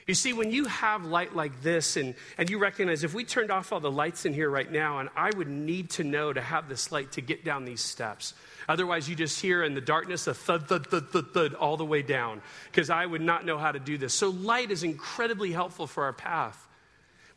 You 0.05 0.13
see, 0.13 0.33
when 0.33 0.51
you 0.51 0.65
have 0.65 1.05
light 1.05 1.33
like 1.33 1.61
this, 1.61 1.95
and, 1.95 2.15
and 2.37 2.49
you 2.49 2.59
recognize 2.59 3.05
if 3.05 3.13
we 3.13 3.23
turned 3.23 3.49
off 3.49 3.71
all 3.71 3.79
the 3.79 3.89
lights 3.89 4.25
in 4.25 4.33
here 4.33 4.49
right 4.49 4.69
now, 4.69 4.99
and 4.99 5.07
I 5.15 5.29
would 5.37 5.47
need 5.47 5.91
to 5.91 6.03
know 6.03 6.33
to 6.33 6.41
have 6.41 6.67
this 6.67 6.91
light 6.91 7.13
to 7.13 7.21
get 7.21 7.45
down 7.45 7.63
these 7.63 7.79
steps. 7.79 8.33
Otherwise, 8.67 9.07
you 9.07 9.15
just 9.15 9.39
hear 9.39 9.63
in 9.63 9.73
the 9.73 9.79
darkness 9.79 10.27
a 10.27 10.33
thud, 10.33 10.67
thud, 10.67 10.87
thud, 10.87 11.09
thud, 11.09 11.33
thud 11.33 11.53
all 11.53 11.77
the 11.77 11.85
way 11.85 12.01
down, 12.01 12.41
because 12.69 12.89
I 12.89 13.05
would 13.05 13.21
not 13.21 13.45
know 13.45 13.57
how 13.57 13.71
to 13.71 13.79
do 13.79 13.97
this. 13.97 14.13
So, 14.13 14.31
light 14.31 14.71
is 14.71 14.83
incredibly 14.83 15.53
helpful 15.53 15.87
for 15.87 16.03
our 16.03 16.13
path. 16.13 16.67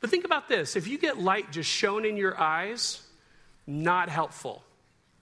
But 0.01 0.11
think 0.11 0.25
about 0.25 0.49
this 0.49 0.75
if 0.75 0.89
you 0.89 0.99
get 0.99 1.19
light 1.19 1.53
just 1.53 1.71
shown 1.71 2.05
in 2.05 2.17
your 2.17 2.37
eyes, 2.37 3.01
not 3.69 4.09
helpful 4.09 4.65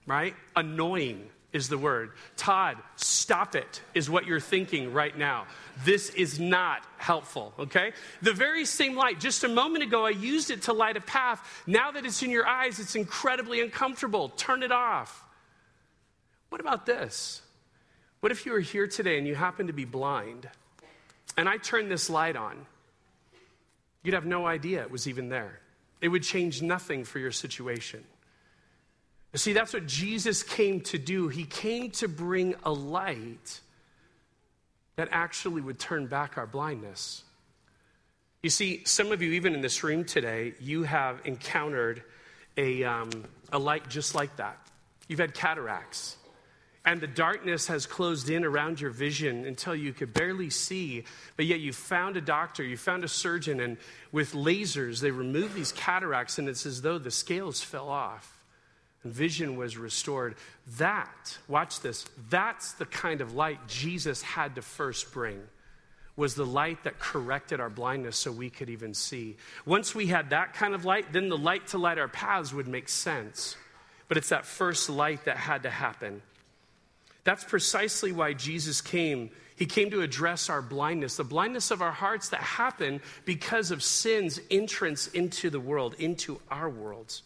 right? 0.06 0.34
Annoying 0.56 1.28
is 1.52 1.68
the 1.68 1.78
word. 1.78 2.10
Todd, 2.36 2.76
stop 2.96 3.54
it, 3.54 3.80
is 3.94 4.10
what 4.10 4.26
you're 4.26 4.40
thinking 4.40 4.92
right 4.92 5.16
now. 5.16 5.46
This 5.84 6.10
is 6.10 6.40
not 6.40 6.82
helpful, 6.98 7.54
okay? 7.58 7.92
The 8.22 8.32
very 8.32 8.64
same 8.64 8.96
light, 8.96 9.20
just 9.20 9.44
a 9.44 9.48
moment 9.48 9.84
ago, 9.84 10.04
I 10.04 10.10
used 10.10 10.50
it 10.50 10.62
to 10.62 10.72
light 10.72 10.96
a 10.96 11.00
path. 11.00 11.62
Now 11.66 11.92
that 11.92 12.04
it's 12.04 12.22
in 12.22 12.30
your 12.30 12.46
eyes, 12.46 12.80
it's 12.80 12.96
incredibly 12.96 13.60
uncomfortable. 13.60 14.30
Turn 14.30 14.64
it 14.64 14.72
off. 14.72 15.22
What 16.48 16.60
about 16.60 16.86
this? 16.86 17.40
What 18.18 18.32
if 18.32 18.46
you 18.46 18.52
were 18.52 18.60
here 18.60 18.88
today 18.88 19.18
and 19.18 19.26
you 19.26 19.34
happen 19.34 19.68
to 19.68 19.72
be 19.72 19.84
blind, 19.84 20.48
and 21.36 21.48
I 21.48 21.58
turned 21.58 21.90
this 21.90 22.10
light 22.10 22.36
on? 22.36 22.66
You'd 24.02 24.14
have 24.14 24.26
no 24.26 24.46
idea 24.46 24.82
it 24.82 24.90
was 24.90 25.06
even 25.06 25.28
there. 25.28 25.60
It 26.00 26.08
would 26.08 26.22
change 26.22 26.62
nothing 26.62 27.04
for 27.04 27.18
your 27.18 27.30
situation. 27.30 28.04
See, 29.36 29.52
that's 29.52 29.72
what 29.74 29.86
Jesus 29.86 30.44
came 30.44 30.80
to 30.82 30.98
do. 30.98 31.28
He 31.28 31.44
came 31.44 31.90
to 31.92 32.06
bring 32.06 32.54
a 32.62 32.72
light 32.72 33.60
that 34.96 35.08
actually 35.10 35.60
would 35.60 35.80
turn 35.80 36.06
back 36.06 36.38
our 36.38 36.46
blindness. 36.46 37.24
You 38.44 38.50
see, 38.50 38.84
some 38.84 39.10
of 39.10 39.22
you, 39.22 39.32
even 39.32 39.54
in 39.54 39.60
this 39.60 39.82
room 39.82 40.04
today, 40.04 40.54
you 40.60 40.84
have 40.84 41.20
encountered 41.24 42.04
a, 42.56 42.84
um, 42.84 43.10
a 43.52 43.58
light 43.58 43.88
just 43.88 44.14
like 44.14 44.36
that. 44.36 44.56
You've 45.08 45.18
had 45.18 45.34
cataracts, 45.34 46.16
and 46.84 47.00
the 47.00 47.08
darkness 47.08 47.66
has 47.66 47.86
closed 47.86 48.30
in 48.30 48.44
around 48.44 48.80
your 48.80 48.90
vision 48.90 49.46
until 49.46 49.74
you 49.74 49.92
could 49.92 50.14
barely 50.14 50.48
see, 50.50 51.04
but 51.36 51.46
yet 51.46 51.58
you 51.58 51.72
found 51.72 52.16
a 52.16 52.20
doctor, 52.20 52.62
you 52.62 52.76
found 52.76 53.02
a 53.02 53.08
surgeon, 53.08 53.58
and 53.58 53.78
with 54.12 54.32
lasers, 54.32 55.00
they 55.00 55.10
remove 55.10 55.54
these 55.54 55.72
cataracts, 55.72 56.38
and 56.38 56.48
it's 56.48 56.66
as 56.66 56.82
though 56.82 56.98
the 56.98 57.10
scales 57.10 57.60
fell 57.60 57.88
off 57.88 58.33
vision 59.04 59.56
was 59.56 59.76
restored. 59.76 60.34
That, 60.78 61.38
watch 61.48 61.80
this, 61.80 62.04
that's 62.30 62.72
the 62.72 62.86
kind 62.86 63.20
of 63.20 63.34
light 63.34 63.66
Jesus 63.68 64.22
had 64.22 64.54
to 64.54 64.62
first 64.62 65.12
bring. 65.12 65.40
Was 66.16 66.34
the 66.36 66.46
light 66.46 66.84
that 66.84 67.00
corrected 67.00 67.58
our 67.58 67.70
blindness 67.70 68.16
so 68.16 68.30
we 68.30 68.48
could 68.48 68.70
even 68.70 68.94
see. 68.94 69.36
Once 69.66 69.94
we 69.94 70.06
had 70.06 70.30
that 70.30 70.54
kind 70.54 70.74
of 70.74 70.84
light, 70.84 71.12
then 71.12 71.28
the 71.28 71.36
light 71.36 71.66
to 71.68 71.78
light 71.78 71.98
our 71.98 72.06
paths 72.08 72.52
would 72.54 72.68
make 72.68 72.88
sense. 72.88 73.56
But 74.06 74.16
it's 74.16 74.28
that 74.28 74.46
first 74.46 74.88
light 74.88 75.24
that 75.24 75.36
had 75.36 75.64
to 75.64 75.70
happen. 75.70 76.22
That's 77.24 77.42
precisely 77.42 78.12
why 78.12 78.32
Jesus 78.34 78.80
came 78.80 79.30
He 79.56 79.66
came 79.66 79.90
to 79.90 80.02
address 80.02 80.50
our 80.50 80.62
blindness, 80.62 81.16
the 81.16 81.24
blindness 81.24 81.70
of 81.70 81.80
our 81.80 81.92
hearts 81.92 82.30
that 82.30 82.40
happen 82.40 83.00
because 83.24 83.70
of 83.70 83.82
sin's 83.82 84.40
entrance 84.50 85.06
into 85.08 85.48
the 85.48 85.60
world, 85.60 85.94
into 85.98 86.40
our 86.50 86.68
worlds. 86.68 87.22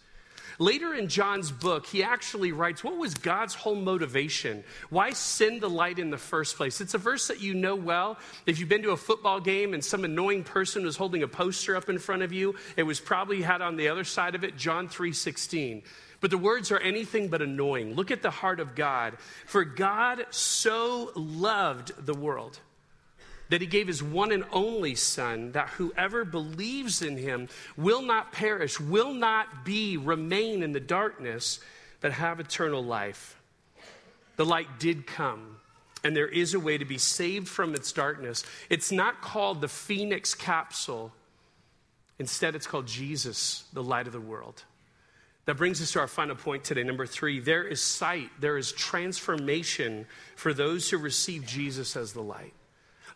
Later 0.60 0.92
in 0.92 1.06
John's 1.06 1.52
book, 1.52 1.86
he 1.86 2.02
actually 2.02 2.50
writes 2.50 2.82
what 2.82 2.96
was 2.96 3.14
God's 3.14 3.54
whole 3.54 3.76
motivation? 3.76 4.64
Why 4.90 5.10
send 5.10 5.60
the 5.60 5.70
light 5.70 6.00
in 6.00 6.10
the 6.10 6.18
first 6.18 6.56
place? 6.56 6.80
It's 6.80 6.94
a 6.94 6.98
verse 6.98 7.28
that 7.28 7.40
you 7.40 7.54
know 7.54 7.76
well. 7.76 8.18
If 8.44 8.58
you've 8.58 8.68
been 8.68 8.82
to 8.82 8.90
a 8.90 8.96
football 8.96 9.38
game 9.38 9.72
and 9.72 9.84
some 9.84 10.04
annoying 10.04 10.42
person 10.42 10.84
was 10.84 10.96
holding 10.96 11.22
a 11.22 11.28
poster 11.28 11.76
up 11.76 11.88
in 11.88 11.98
front 11.98 12.22
of 12.22 12.32
you, 12.32 12.56
it 12.76 12.82
was 12.82 12.98
probably 12.98 13.42
had 13.42 13.62
on 13.62 13.76
the 13.76 13.88
other 13.88 14.04
side 14.04 14.34
of 14.34 14.42
it 14.42 14.56
John 14.56 14.88
3:16. 14.88 15.82
But 16.20 16.32
the 16.32 16.38
words 16.38 16.72
are 16.72 16.80
anything 16.80 17.28
but 17.28 17.40
annoying. 17.40 17.94
Look 17.94 18.10
at 18.10 18.22
the 18.22 18.30
heart 18.30 18.58
of 18.58 18.74
God. 18.74 19.18
For 19.46 19.64
God 19.64 20.26
so 20.30 21.12
loved 21.14 21.92
the 22.04 22.14
world 22.14 22.58
that 23.48 23.60
he 23.60 23.66
gave 23.66 23.86
his 23.86 24.02
one 24.02 24.32
and 24.32 24.44
only 24.52 24.94
Son, 24.94 25.52
that 25.52 25.68
whoever 25.70 26.24
believes 26.24 27.02
in 27.02 27.16
him 27.16 27.48
will 27.76 28.02
not 28.02 28.32
perish, 28.32 28.78
will 28.78 29.14
not 29.14 29.64
be, 29.64 29.96
remain 29.96 30.62
in 30.62 30.72
the 30.72 30.80
darkness, 30.80 31.60
but 32.00 32.12
have 32.12 32.40
eternal 32.40 32.84
life. 32.84 33.40
The 34.36 34.44
light 34.44 34.78
did 34.78 35.06
come, 35.06 35.56
and 36.04 36.14
there 36.14 36.28
is 36.28 36.54
a 36.54 36.60
way 36.60 36.78
to 36.78 36.84
be 36.84 36.98
saved 36.98 37.48
from 37.48 37.74
its 37.74 37.90
darkness. 37.92 38.44
It's 38.70 38.92
not 38.92 39.20
called 39.20 39.60
the 39.60 39.68
Phoenix 39.68 40.34
capsule, 40.34 41.12
instead, 42.18 42.54
it's 42.54 42.66
called 42.66 42.86
Jesus, 42.86 43.64
the 43.72 43.82
light 43.82 44.06
of 44.06 44.12
the 44.12 44.20
world. 44.20 44.62
That 45.46 45.56
brings 45.56 45.80
us 45.80 45.92
to 45.92 46.00
our 46.00 46.06
final 46.06 46.36
point 46.36 46.62
today. 46.62 46.82
Number 46.82 47.06
three, 47.06 47.40
there 47.40 47.64
is 47.64 47.80
sight, 47.80 48.28
there 48.38 48.58
is 48.58 48.70
transformation 48.70 50.04
for 50.36 50.52
those 50.52 50.90
who 50.90 50.98
receive 50.98 51.46
Jesus 51.46 51.96
as 51.96 52.12
the 52.12 52.20
light. 52.20 52.52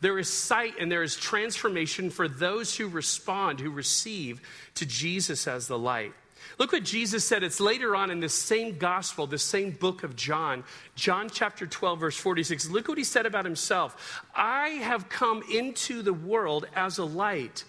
There 0.02 0.18
is 0.18 0.28
sight 0.28 0.74
and 0.80 0.90
there 0.90 1.04
is 1.04 1.14
transformation 1.14 2.10
for 2.10 2.26
those 2.26 2.76
who 2.76 2.88
respond, 2.88 3.60
who 3.60 3.70
receive 3.70 4.40
to 4.74 4.84
Jesus 4.84 5.46
as 5.46 5.68
the 5.68 5.78
light. 5.78 6.12
Look 6.58 6.72
what 6.72 6.82
Jesus 6.82 7.24
said. 7.24 7.44
It's 7.44 7.60
later 7.60 7.94
on 7.94 8.10
in 8.10 8.18
the 8.18 8.28
same 8.28 8.78
gospel, 8.78 9.28
the 9.28 9.38
same 9.38 9.70
book 9.70 10.02
of 10.02 10.16
John, 10.16 10.64
John 10.96 11.30
chapter 11.30 11.68
12, 11.68 12.00
verse 12.00 12.16
46. 12.16 12.68
Look 12.68 12.88
what 12.88 12.98
he 12.98 13.04
said 13.04 13.26
about 13.26 13.44
himself 13.44 14.24
I 14.34 14.70
have 14.70 15.08
come 15.08 15.44
into 15.48 16.02
the 16.02 16.12
world 16.12 16.66
as 16.74 16.98
a 16.98 17.04
light, 17.04 17.62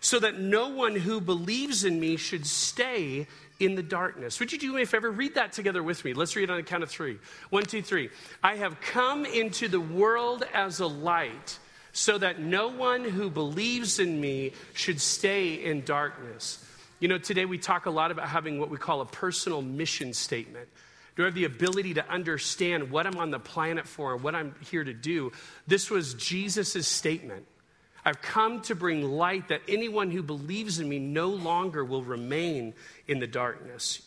so 0.00 0.18
that 0.18 0.38
no 0.38 0.68
one 0.68 0.94
who 0.94 1.22
believes 1.22 1.84
in 1.84 1.98
me 1.98 2.18
should 2.18 2.46
stay 2.46 3.26
in 3.60 3.76
the 3.76 3.82
darkness. 3.82 4.38
Would 4.40 4.52
you 4.52 4.58
do 4.58 4.74
me 4.74 4.82
a 4.82 4.86
favor? 4.86 5.10
Read 5.10 5.36
that 5.36 5.52
together 5.54 5.82
with 5.82 6.04
me. 6.04 6.12
Let's 6.12 6.36
read 6.36 6.50
on 6.50 6.58
the 6.58 6.62
count 6.62 6.82
of 6.82 6.90
three. 6.90 7.18
One, 7.48 7.64
two, 7.64 7.80
three. 7.80 8.10
I 8.42 8.56
have 8.56 8.78
come 8.82 9.24
into 9.24 9.68
the 9.68 9.80
world 9.80 10.44
as 10.52 10.80
a 10.80 10.86
light 10.86 11.58
so 11.98 12.16
that 12.16 12.38
no 12.38 12.68
one 12.68 13.02
who 13.02 13.28
believes 13.28 13.98
in 13.98 14.20
me 14.20 14.52
should 14.72 15.00
stay 15.00 15.54
in 15.54 15.82
darkness. 15.84 16.64
You 17.00 17.08
know, 17.08 17.18
today 17.18 17.44
we 17.44 17.58
talk 17.58 17.86
a 17.86 17.90
lot 17.90 18.12
about 18.12 18.28
having 18.28 18.60
what 18.60 18.70
we 18.70 18.76
call 18.76 19.00
a 19.00 19.04
personal 19.04 19.62
mission 19.62 20.14
statement. 20.14 20.68
Do 21.16 21.24
I 21.24 21.26
have 21.26 21.34
the 21.34 21.44
ability 21.44 21.94
to 21.94 22.08
understand 22.08 22.92
what 22.92 23.08
I'm 23.08 23.18
on 23.18 23.32
the 23.32 23.40
planet 23.40 23.88
for 23.88 24.14
and 24.14 24.22
what 24.22 24.36
I'm 24.36 24.54
here 24.70 24.84
to 24.84 24.94
do? 24.94 25.32
This 25.66 25.90
was 25.90 26.14
Jesus' 26.14 26.86
statement. 26.86 27.46
I've 28.04 28.22
come 28.22 28.60
to 28.62 28.76
bring 28.76 29.02
light 29.02 29.48
that 29.48 29.62
anyone 29.66 30.12
who 30.12 30.22
believes 30.22 30.78
in 30.78 30.88
me 30.88 31.00
no 31.00 31.30
longer 31.30 31.84
will 31.84 32.04
remain 32.04 32.74
in 33.08 33.18
the 33.18 33.26
darkness. 33.26 34.02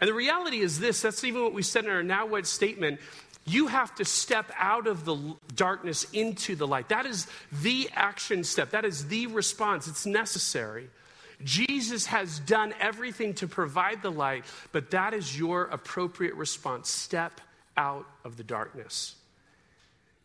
And 0.00 0.08
the 0.08 0.14
reality 0.14 0.58
is 0.58 0.78
this 0.78 1.02
that's 1.02 1.24
even 1.24 1.42
what 1.42 1.54
we 1.54 1.62
said 1.62 1.86
in 1.86 1.90
our 1.90 2.02
now 2.02 2.26
what 2.26 2.46
statement. 2.46 3.00
You 3.46 3.68
have 3.68 3.94
to 3.96 4.04
step 4.04 4.50
out 4.58 4.86
of 4.86 5.04
the 5.04 5.36
darkness 5.54 6.04
into 6.12 6.56
the 6.56 6.66
light. 6.66 6.88
That 6.88 7.06
is 7.06 7.28
the 7.62 7.88
action 7.94 8.44
step, 8.44 8.70
that 8.70 8.84
is 8.84 9.06
the 9.06 9.28
response. 9.28 9.86
It's 9.86 10.06
necessary. 10.06 10.90
Jesus 11.44 12.06
has 12.06 12.38
done 12.40 12.74
everything 12.80 13.34
to 13.34 13.46
provide 13.46 14.02
the 14.02 14.10
light, 14.10 14.44
but 14.72 14.90
that 14.92 15.12
is 15.12 15.38
your 15.38 15.64
appropriate 15.64 16.34
response. 16.34 16.88
Step 16.88 17.40
out 17.76 18.06
of 18.24 18.36
the 18.36 18.42
darkness. 18.42 19.14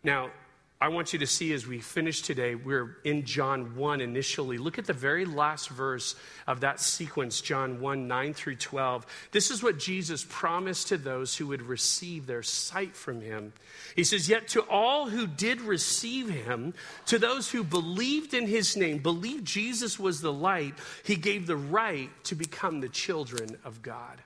Now, 0.03 0.31
I 0.81 0.87
want 0.87 1.13
you 1.13 1.19
to 1.19 1.27
see 1.27 1.53
as 1.53 1.67
we 1.67 1.77
finish 1.77 2.23
today, 2.23 2.55
we're 2.55 2.97
in 3.03 3.23
John 3.23 3.75
1 3.75 4.01
initially. 4.01 4.57
Look 4.57 4.79
at 4.79 4.85
the 4.85 4.93
very 4.93 5.25
last 5.25 5.69
verse 5.69 6.15
of 6.47 6.61
that 6.61 6.79
sequence, 6.79 7.39
John 7.39 7.79
1 7.79 8.07
9 8.07 8.33
through 8.33 8.55
12. 8.55 9.05
This 9.31 9.51
is 9.51 9.61
what 9.61 9.77
Jesus 9.77 10.25
promised 10.27 10.87
to 10.87 10.97
those 10.97 11.37
who 11.37 11.45
would 11.47 11.61
receive 11.61 12.25
their 12.25 12.41
sight 12.41 12.95
from 12.95 13.21
him. 13.21 13.53
He 13.95 14.03
says, 14.03 14.27
Yet 14.27 14.47
to 14.49 14.61
all 14.61 15.07
who 15.07 15.27
did 15.27 15.61
receive 15.61 16.29
him, 16.29 16.73
to 17.05 17.19
those 17.19 17.51
who 17.51 17.63
believed 17.63 18.33
in 18.33 18.47
his 18.47 18.75
name, 18.75 18.97
believed 18.97 19.45
Jesus 19.45 19.99
was 19.99 20.19
the 20.19 20.33
light, 20.33 20.73
he 21.03 21.15
gave 21.15 21.45
the 21.45 21.55
right 21.55 22.09
to 22.23 22.33
become 22.33 22.81
the 22.81 22.89
children 22.89 23.55
of 23.63 23.83
God. 23.83 24.19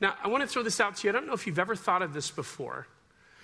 Now, 0.00 0.14
I 0.24 0.28
want 0.28 0.42
to 0.42 0.46
throw 0.46 0.62
this 0.62 0.80
out 0.80 0.96
to 0.96 1.06
you. 1.06 1.10
I 1.10 1.12
don't 1.12 1.26
know 1.26 1.34
if 1.34 1.46
you've 1.46 1.58
ever 1.58 1.76
thought 1.76 2.00
of 2.00 2.14
this 2.14 2.30
before. 2.30 2.86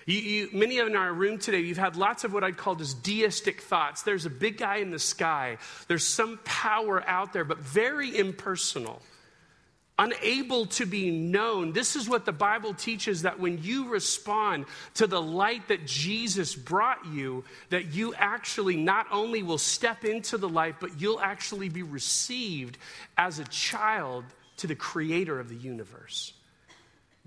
You, 0.06 0.20
you, 0.20 0.48
many 0.52 0.78
of 0.78 0.86
in 0.86 0.94
our 0.94 1.12
room 1.12 1.38
today, 1.38 1.60
you've 1.60 1.78
had 1.78 1.96
lots 1.96 2.22
of 2.22 2.32
what 2.32 2.44
I'd 2.44 2.56
call 2.56 2.76
just 2.76 3.02
deistic 3.02 3.60
thoughts. 3.60 4.02
There's 4.02 4.24
a 4.24 4.30
big 4.30 4.56
guy 4.56 4.76
in 4.76 4.92
the 4.92 5.00
sky, 5.00 5.58
there's 5.88 6.06
some 6.06 6.38
power 6.44 7.02
out 7.06 7.32
there, 7.32 7.44
but 7.44 7.58
very 7.58 8.16
impersonal, 8.16 9.02
unable 9.98 10.66
to 10.66 10.86
be 10.86 11.10
known. 11.10 11.72
This 11.72 11.96
is 11.96 12.08
what 12.08 12.24
the 12.24 12.32
Bible 12.32 12.72
teaches 12.72 13.22
that 13.22 13.40
when 13.40 13.60
you 13.62 13.88
respond 13.88 14.66
to 14.94 15.08
the 15.08 15.20
light 15.20 15.66
that 15.68 15.86
Jesus 15.86 16.54
brought 16.54 17.04
you, 17.06 17.44
that 17.70 17.86
you 17.86 18.14
actually 18.14 18.76
not 18.76 19.06
only 19.10 19.42
will 19.42 19.58
step 19.58 20.04
into 20.04 20.38
the 20.38 20.48
light, 20.48 20.76
but 20.78 21.00
you'll 21.00 21.20
actually 21.20 21.68
be 21.68 21.82
received 21.82 22.78
as 23.18 23.40
a 23.40 23.44
child 23.44 24.24
to 24.58 24.68
the 24.68 24.76
creator 24.76 25.40
of 25.40 25.48
the 25.48 25.56
universe. 25.56 26.32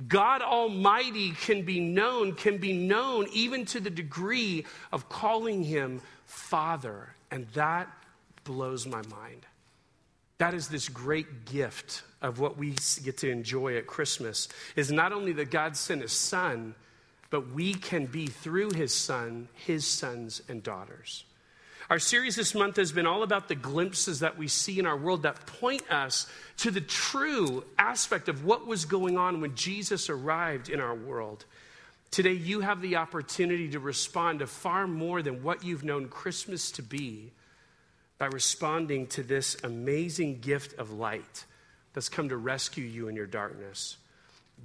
God 0.07 0.41
Almighty 0.41 1.31
can 1.31 1.63
be 1.63 1.79
known, 1.79 2.33
can 2.33 2.57
be 2.57 2.73
known 2.73 3.27
even 3.33 3.65
to 3.65 3.79
the 3.79 3.89
degree 3.89 4.65
of 4.91 5.09
calling 5.09 5.63
him 5.63 6.01
Father. 6.25 7.13
And 7.31 7.47
that 7.49 7.89
blows 8.43 8.87
my 8.87 9.01
mind. 9.07 9.45
That 10.37 10.53
is 10.53 10.69
this 10.69 10.87
great 10.87 11.45
gift 11.45 12.03
of 12.21 12.39
what 12.39 12.57
we 12.57 12.75
get 13.03 13.17
to 13.17 13.29
enjoy 13.29 13.77
at 13.77 13.87
Christmas 13.87 14.47
is 14.75 14.91
not 14.91 15.11
only 15.11 15.33
that 15.33 15.51
God 15.51 15.75
sent 15.75 16.01
his 16.01 16.13
son, 16.13 16.75
but 17.29 17.51
we 17.51 17.73
can 17.73 18.05
be 18.05 18.27
through 18.27 18.71
his 18.71 18.93
son, 18.93 19.49
his 19.53 19.85
sons 19.85 20.41
and 20.47 20.63
daughters. 20.63 21.25
Our 21.89 21.97
series 21.97 22.35
this 22.35 22.53
month 22.53 22.75
has 22.75 22.91
been 22.91 23.07
all 23.07 23.23
about 23.23 23.47
the 23.47 23.55
glimpses 23.55 24.19
that 24.19 24.37
we 24.37 24.47
see 24.47 24.77
in 24.77 24.85
our 24.85 24.95
world 24.95 25.23
that 25.23 25.47
point 25.47 25.91
us 25.91 26.27
to 26.57 26.69
the 26.69 26.81
true 26.81 27.63
aspect 27.79 28.29
of 28.29 28.45
what 28.45 28.67
was 28.67 28.85
going 28.85 29.17
on 29.17 29.41
when 29.41 29.55
Jesus 29.55 30.07
arrived 30.07 30.69
in 30.69 30.79
our 30.79 30.93
world. 30.93 31.45
Today, 32.11 32.33
you 32.33 32.59
have 32.59 32.81
the 32.81 32.97
opportunity 32.97 33.69
to 33.69 33.79
respond 33.79 34.39
to 34.39 34.47
far 34.47 34.85
more 34.85 35.23
than 35.23 35.41
what 35.41 35.63
you've 35.63 35.83
known 35.83 36.09
Christmas 36.09 36.69
to 36.73 36.83
be 36.83 37.31
by 38.19 38.27
responding 38.27 39.07
to 39.07 39.23
this 39.23 39.57
amazing 39.63 40.41
gift 40.41 40.77
of 40.77 40.91
light 40.91 41.45
that's 41.93 42.09
come 42.09 42.29
to 42.29 42.37
rescue 42.37 42.85
you 42.85 43.07
in 43.07 43.15
your 43.15 43.25
darkness. 43.25 43.97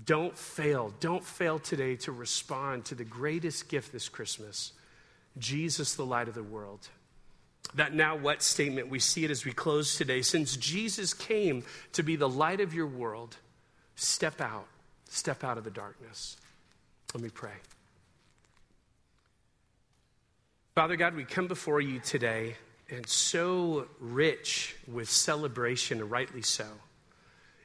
Don't 0.04 0.37
fail. 0.37 0.92
Don't 1.00 1.24
fail 1.24 1.58
today 1.58 1.96
to 1.96 2.12
respond 2.12 2.84
to 2.87 2.94
the 2.94 3.04
greatest 3.04 3.70
gift 3.70 3.92
this 3.92 4.10
Christmas 4.10 4.72
Jesus, 5.38 5.94
the 5.94 6.04
light 6.04 6.28
of 6.28 6.34
the 6.34 6.42
world 6.42 6.87
that 7.74 7.94
now 7.94 8.16
what 8.16 8.42
statement, 8.42 8.88
we 8.88 8.98
see 8.98 9.24
it 9.24 9.30
as 9.30 9.44
we 9.44 9.52
close 9.52 9.96
today. 9.96 10.22
Since 10.22 10.56
Jesus 10.56 11.12
came 11.12 11.64
to 11.92 12.02
be 12.02 12.16
the 12.16 12.28
light 12.28 12.60
of 12.60 12.74
your 12.74 12.87
world, 12.87 13.37
step 13.96 14.40
out, 14.40 14.66
step 15.08 15.44
out 15.44 15.58
of 15.58 15.64
the 15.64 15.70
darkness. 15.70 16.37
Let 17.12 17.22
me 17.22 17.30
pray. 17.30 17.52
Father 20.74 20.96
God, 20.96 21.14
we 21.14 21.24
come 21.24 21.46
before 21.46 21.80
you 21.80 22.00
today 22.00 22.56
and 22.90 23.06
so 23.06 23.87
rich 24.00 24.76
with 24.87 25.08
celebration, 25.08 26.08
rightly 26.08 26.42
so. 26.42 26.66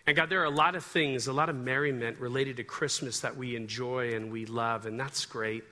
And 0.05 0.15
God, 0.15 0.29
there 0.29 0.41
are 0.41 0.45
a 0.45 0.49
lot 0.49 0.75
of 0.75 0.83
things, 0.83 1.27
a 1.27 1.33
lot 1.33 1.49
of 1.49 1.55
merriment 1.55 2.19
related 2.19 2.57
to 2.57 2.63
Christmas 2.63 3.19
that 3.19 3.37
we 3.37 3.55
enjoy 3.55 4.15
and 4.15 4.31
we 4.31 4.45
love, 4.45 4.85
and 4.85 4.99
that's 4.99 5.25
great. 5.25 5.63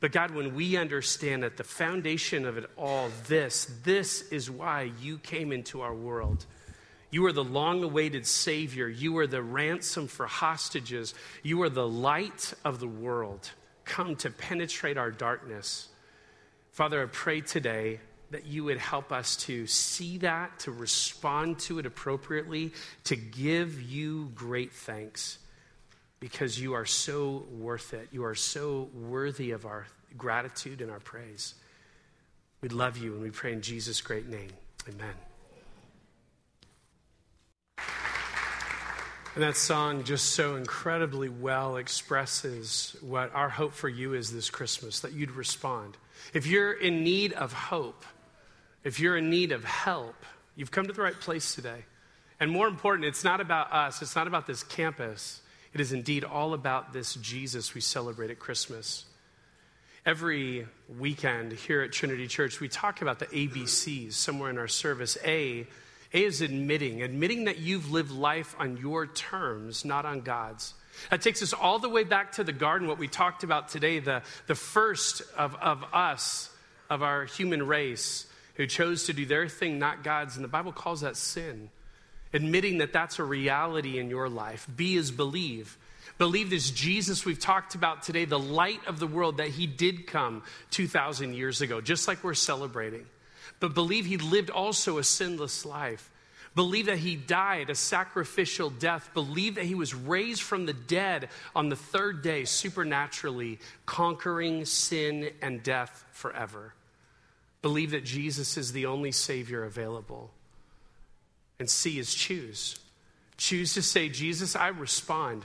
But 0.00 0.12
God, 0.12 0.30
when 0.30 0.54
we 0.54 0.76
understand 0.76 1.42
that 1.42 1.56
the 1.56 1.64
foundation 1.64 2.44
of 2.44 2.56
it 2.56 2.70
all, 2.76 3.10
this, 3.26 3.64
this 3.82 4.22
is 4.30 4.50
why 4.50 4.92
you 5.00 5.18
came 5.18 5.50
into 5.50 5.80
our 5.80 5.94
world. 5.94 6.46
You 7.10 7.26
are 7.26 7.32
the 7.32 7.42
long 7.42 7.82
awaited 7.82 8.26
Savior. 8.26 8.86
You 8.88 9.16
are 9.18 9.26
the 9.26 9.42
ransom 9.42 10.06
for 10.06 10.26
hostages. 10.26 11.14
You 11.42 11.62
are 11.62 11.68
the 11.68 11.88
light 11.88 12.52
of 12.64 12.78
the 12.78 12.88
world, 12.88 13.50
come 13.84 14.14
to 14.16 14.30
penetrate 14.30 14.98
our 14.98 15.10
darkness. 15.10 15.88
Father, 16.70 17.02
I 17.02 17.06
pray 17.06 17.40
today 17.40 17.98
that 18.30 18.46
you 18.46 18.62
would 18.64 18.78
help 18.78 19.10
us 19.10 19.36
to 19.36 19.66
see 19.66 20.18
that, 20.18 20.60
to 20.60 20.70
respond 20.70 21.58
to 21.60 21.78
it 21.78 21.86
appropriately, 21.86 22.72
to 23.04 23.16
give 23.16 23.80
you 23.80 24.30
great 24.34 24.72
thanks 24.72 25.38
because 26.20 26.60
you 26.60 26.74
are 26.74 26.86
so 26.86 27.46
worth 27.50 27.94
it. 27.94 28.08
You 28.12 28.24
are 28.24 28.34
so 28.34 28.88
worthy 28.94 29.52
of 29.52 29.66
our 29.66 29.86
gratitude 30.16 30.80
and 30.80 30.90
our 30.90 31.00
praise. 31.00 31.54
We 32.60 32.68
love 32.68 32.98
you 32.98 33.14
and 33.14 33.22
we 33.22 33.30
pray 33.30 33.52
in 33.52 33.62
Jesus' 33.62 34.00
great 34.00 34.28
name. 34.28 34.50
Amen. 34.88 35.14
And 39.34 39.44
that 39.44 39.56
song 39.56 40.02
just 40.02 40.30
so 40.30 40.56
incredibly 40.56 41.28
well 41.28 41.76
expresses 41.76 42.96
what 43.00 43.32
our 43.34 43.48
hope 43.48 43.72
for 43.72 43.88
you 43.88 44.14
is 44.14 44.32
this 44.32 44.50
Christmas 44.50 44.98
that 45.00 45.12
you'd 45.12 45.30
respond. 45.30 45.96
If 46.34 46.48
you're 46.48 46.72
in 46.72 47.04
need 47.04 47.34
of 47.34 47.52
hope, 47.52 48.04
if 48.82 48.98
you're 48.98 49.16
in 49.16 49.30
need 49.30 49.52
of 49.52 49.64
help, 49.64 50.16
you've 50.56 50.72
come 50.72 50.88
to 50.88 50.92
the 50.92 51.02
right 51.02 51.18
place 51.20 51.54
today. 51.54 51.84
And 52.40 52.50
more 52.50 52.66
important, 52.66 53.04
it's 53.04 53.22
not 53.22 53.40
about 53.40 53.72
us, 53.72 54.02
it's 54.02 54.16
not 54.16 54.26
about 54.26 54.48
this 54.48 54.64
campus. 54.64 55.40
It 55.78 55.82
is 55.82 55.92
indeed 55.92 56.24
all 56.24 56.54
about 56.54 56.92
this 56.92 57.14
Jesus 57.14 57.72
we 57.72 57.80
celebrate 57.80 58.32
at 58.32 58.40
Christmas. 58.40 59.04
Every 60.04 60.66
weekend 60.98 61.52
here 61.52 61.82
at 61.82 61.92
Trinity 61.92 62.26
Church, 62.26 62.58
we 62.58 62.68
talk 62.68 63.00
about 63.00 63.20
the 63.20 63.26
ABCs 63.26 64.14
somewhere 64.14 64.50
in 64.50 64.58
our 64.58 64.66
service. 64.66 65.16
A, 65.24 65.68
A 66.12 66.20
is 66.24 66.40
admitting, 66.40 67.02
admitting 67.02 67.44
that 67.44 67.58
you've 67.58 67.92
lived 67.92 68.10
life 68.10 68.56
on 68.58 68.78
your 68.78 69.06
terms, 69.06 69.84
not 69.84 70.04
on 70.04 70.22
God's. 70.22 70.74
That 71.12 71.22
takes 71.22 71.44
us 71.44 71.52
all 71.52 71.78
the 71.78 71.88
way 71.88 72.02
back 72.02 72.32
to 72.32 72.42
the 72.42 72.52
garden, 72.52 72.88
what 72.88 72.98
we 72.98 73.06
talked 73.06 73.44
about 73.44 73.68
today, 73.68 74.00
the, 74.00 74.22
the 74.48 74.56
first 74.56 75.22
of, 75.36 75.54
of 75.54 75.84
us, 75.92 76.50
of 76.90 77.04
our 77.04 77.24
human 77.24 77.64
race, 77.64 78.26
who 78.54 78.66
chose 78.66 79.04
to 79.04 79.12
do 79.12 79.24
their 79.26 79.48
thing, 79.48 79.78
not 79.78 80.02
God's. 80.02 80.34
And 80.34 80.42
the 80.42 80.48
Bible 80.48 80.72
calls 80.72 81.02
that 81.02 81.16
sin. 81.16 81.70
Admitting 82.32 82.78
that 82.78 82.92
that's 82.92 83.18
a 83.18 83.24
reality 83.24 83.98
in 83.98 84.10
your 84.10 84.28
life. 84.28 84.66
B 84.74 84.96
is 84.96 85.10
believe. 85.10 85.78
Believe 86.18 86.50
this 86.50 86.70
Jesus 86.70 87.24
we've 87.24 87.38
talked 87.38 87.74
about 87.74 88.02
today, 88.02 88.24
the 88.24 88.38
light 88.38 88.80
of 88.86 88.98
the 88.98 89.06
world, 89.06 89.36
that 89.36 89.48
he 89.48 89.66
did 89.66 90.06
come 90.06 90.42
2,000 90.72 91.34
years 91.34 91.60
ago, 91.60 91.80
just 91.80 92.08
like 92.08 92.24
we're 92.24 92.34
celebrating. 92.34 93.06
But 93.60 93.74
believe 93.74 94.04
he 94.04 94.16
lived 94.16 94.50
also 94.50 94.98
a 94.98 95.04
sinless 95.04 95.64
life. 95.64 96.10
Believe 96.54 96.86
that 96.86 96.98
he 96.98 97.14
died 97.14 97.70
a 97.70 97.74
sacrificial 97.74 98.68
death. 98.68 99.10
Believe 99.14 99.54
that 99.54 99.64
he 99.64 99.76
was 99.76 99.94
raised 99.94 100.42
from 100.42 100.66
the 100.66 100.72
dead 100.72 101.28
on 101.54 101.68
the 101.68 101.76
third 101.76 102.20
day, 102.22 102.44
supernaturally, 102.44 103.60
conquering 103.86 104.64
sin 104.64 105.30
and 105.40 105.62
death 105.62 106.04
forever. 106.10 106.74
Believe 107.62 107.92
that 107.92 108.04
Jesus 108.04 108.56
is 108.56 108.72
the 108.72 108.86
only 108.86 109.12
Savior 109.12 109.62
available. 109.64 110.30
And 111.58 111.68
C 111.68 111.98
is 111.98 112.14
choose. 112.14 112.78
Choose 113.36 113.74
to 113.74 113.82
say, 113.82 114.08
Jesus, 114.08 114.56
I 114.56 114.68
respond. 114.68 115.44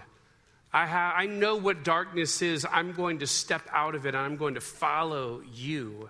I, 0.72 0.88
ha- 0.88 1.14
I 1.16 1.28
know 1.28 1.56
what 1.56 1.84
darkness 1.84 2.42
is. 2.42 2.66
I'm 2.70 2.94
going 2.94 3.20
to 3.20 3.28
step 3.28 3.62
out 3.72 3.94
of 3.94 4.06
it 4.06 4.10
and 4.10 4.18
I'm 4.18 4.38
going 4.38 4.56
to 4.56 4.62
follow 4.62 5.42
you 5.54 6.10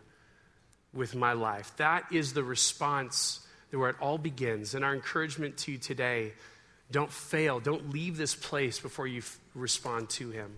with 0.94 1.16
my 1.16 1.34
life. 1.34 1.74
That 1.78 2.06
is 2.12 2.34
the 2.34 2.44
response 2.44 3.46
where 3.72 3.89
it 3.89 3.96
all 4.00 4.18
begins. 4.18 4.76
And 4.76 4.86
our 4.86 4.94
encouragement 4.94 5.58
to 5.58 5.74
you 5.74 5.78
today 5.78 6.34
don't 6.92 7.12
fail, 7.12 7.60
don't 7.60 7.92
leave 7.92 8.18
this 8.18 8.36
place 8.36 8.80
before 8.80 9.08
you 9.08 9.20
f- 9.20 9.39
respond 9.56 10.10
to 10.12 10.30
Him. 10.30 10.58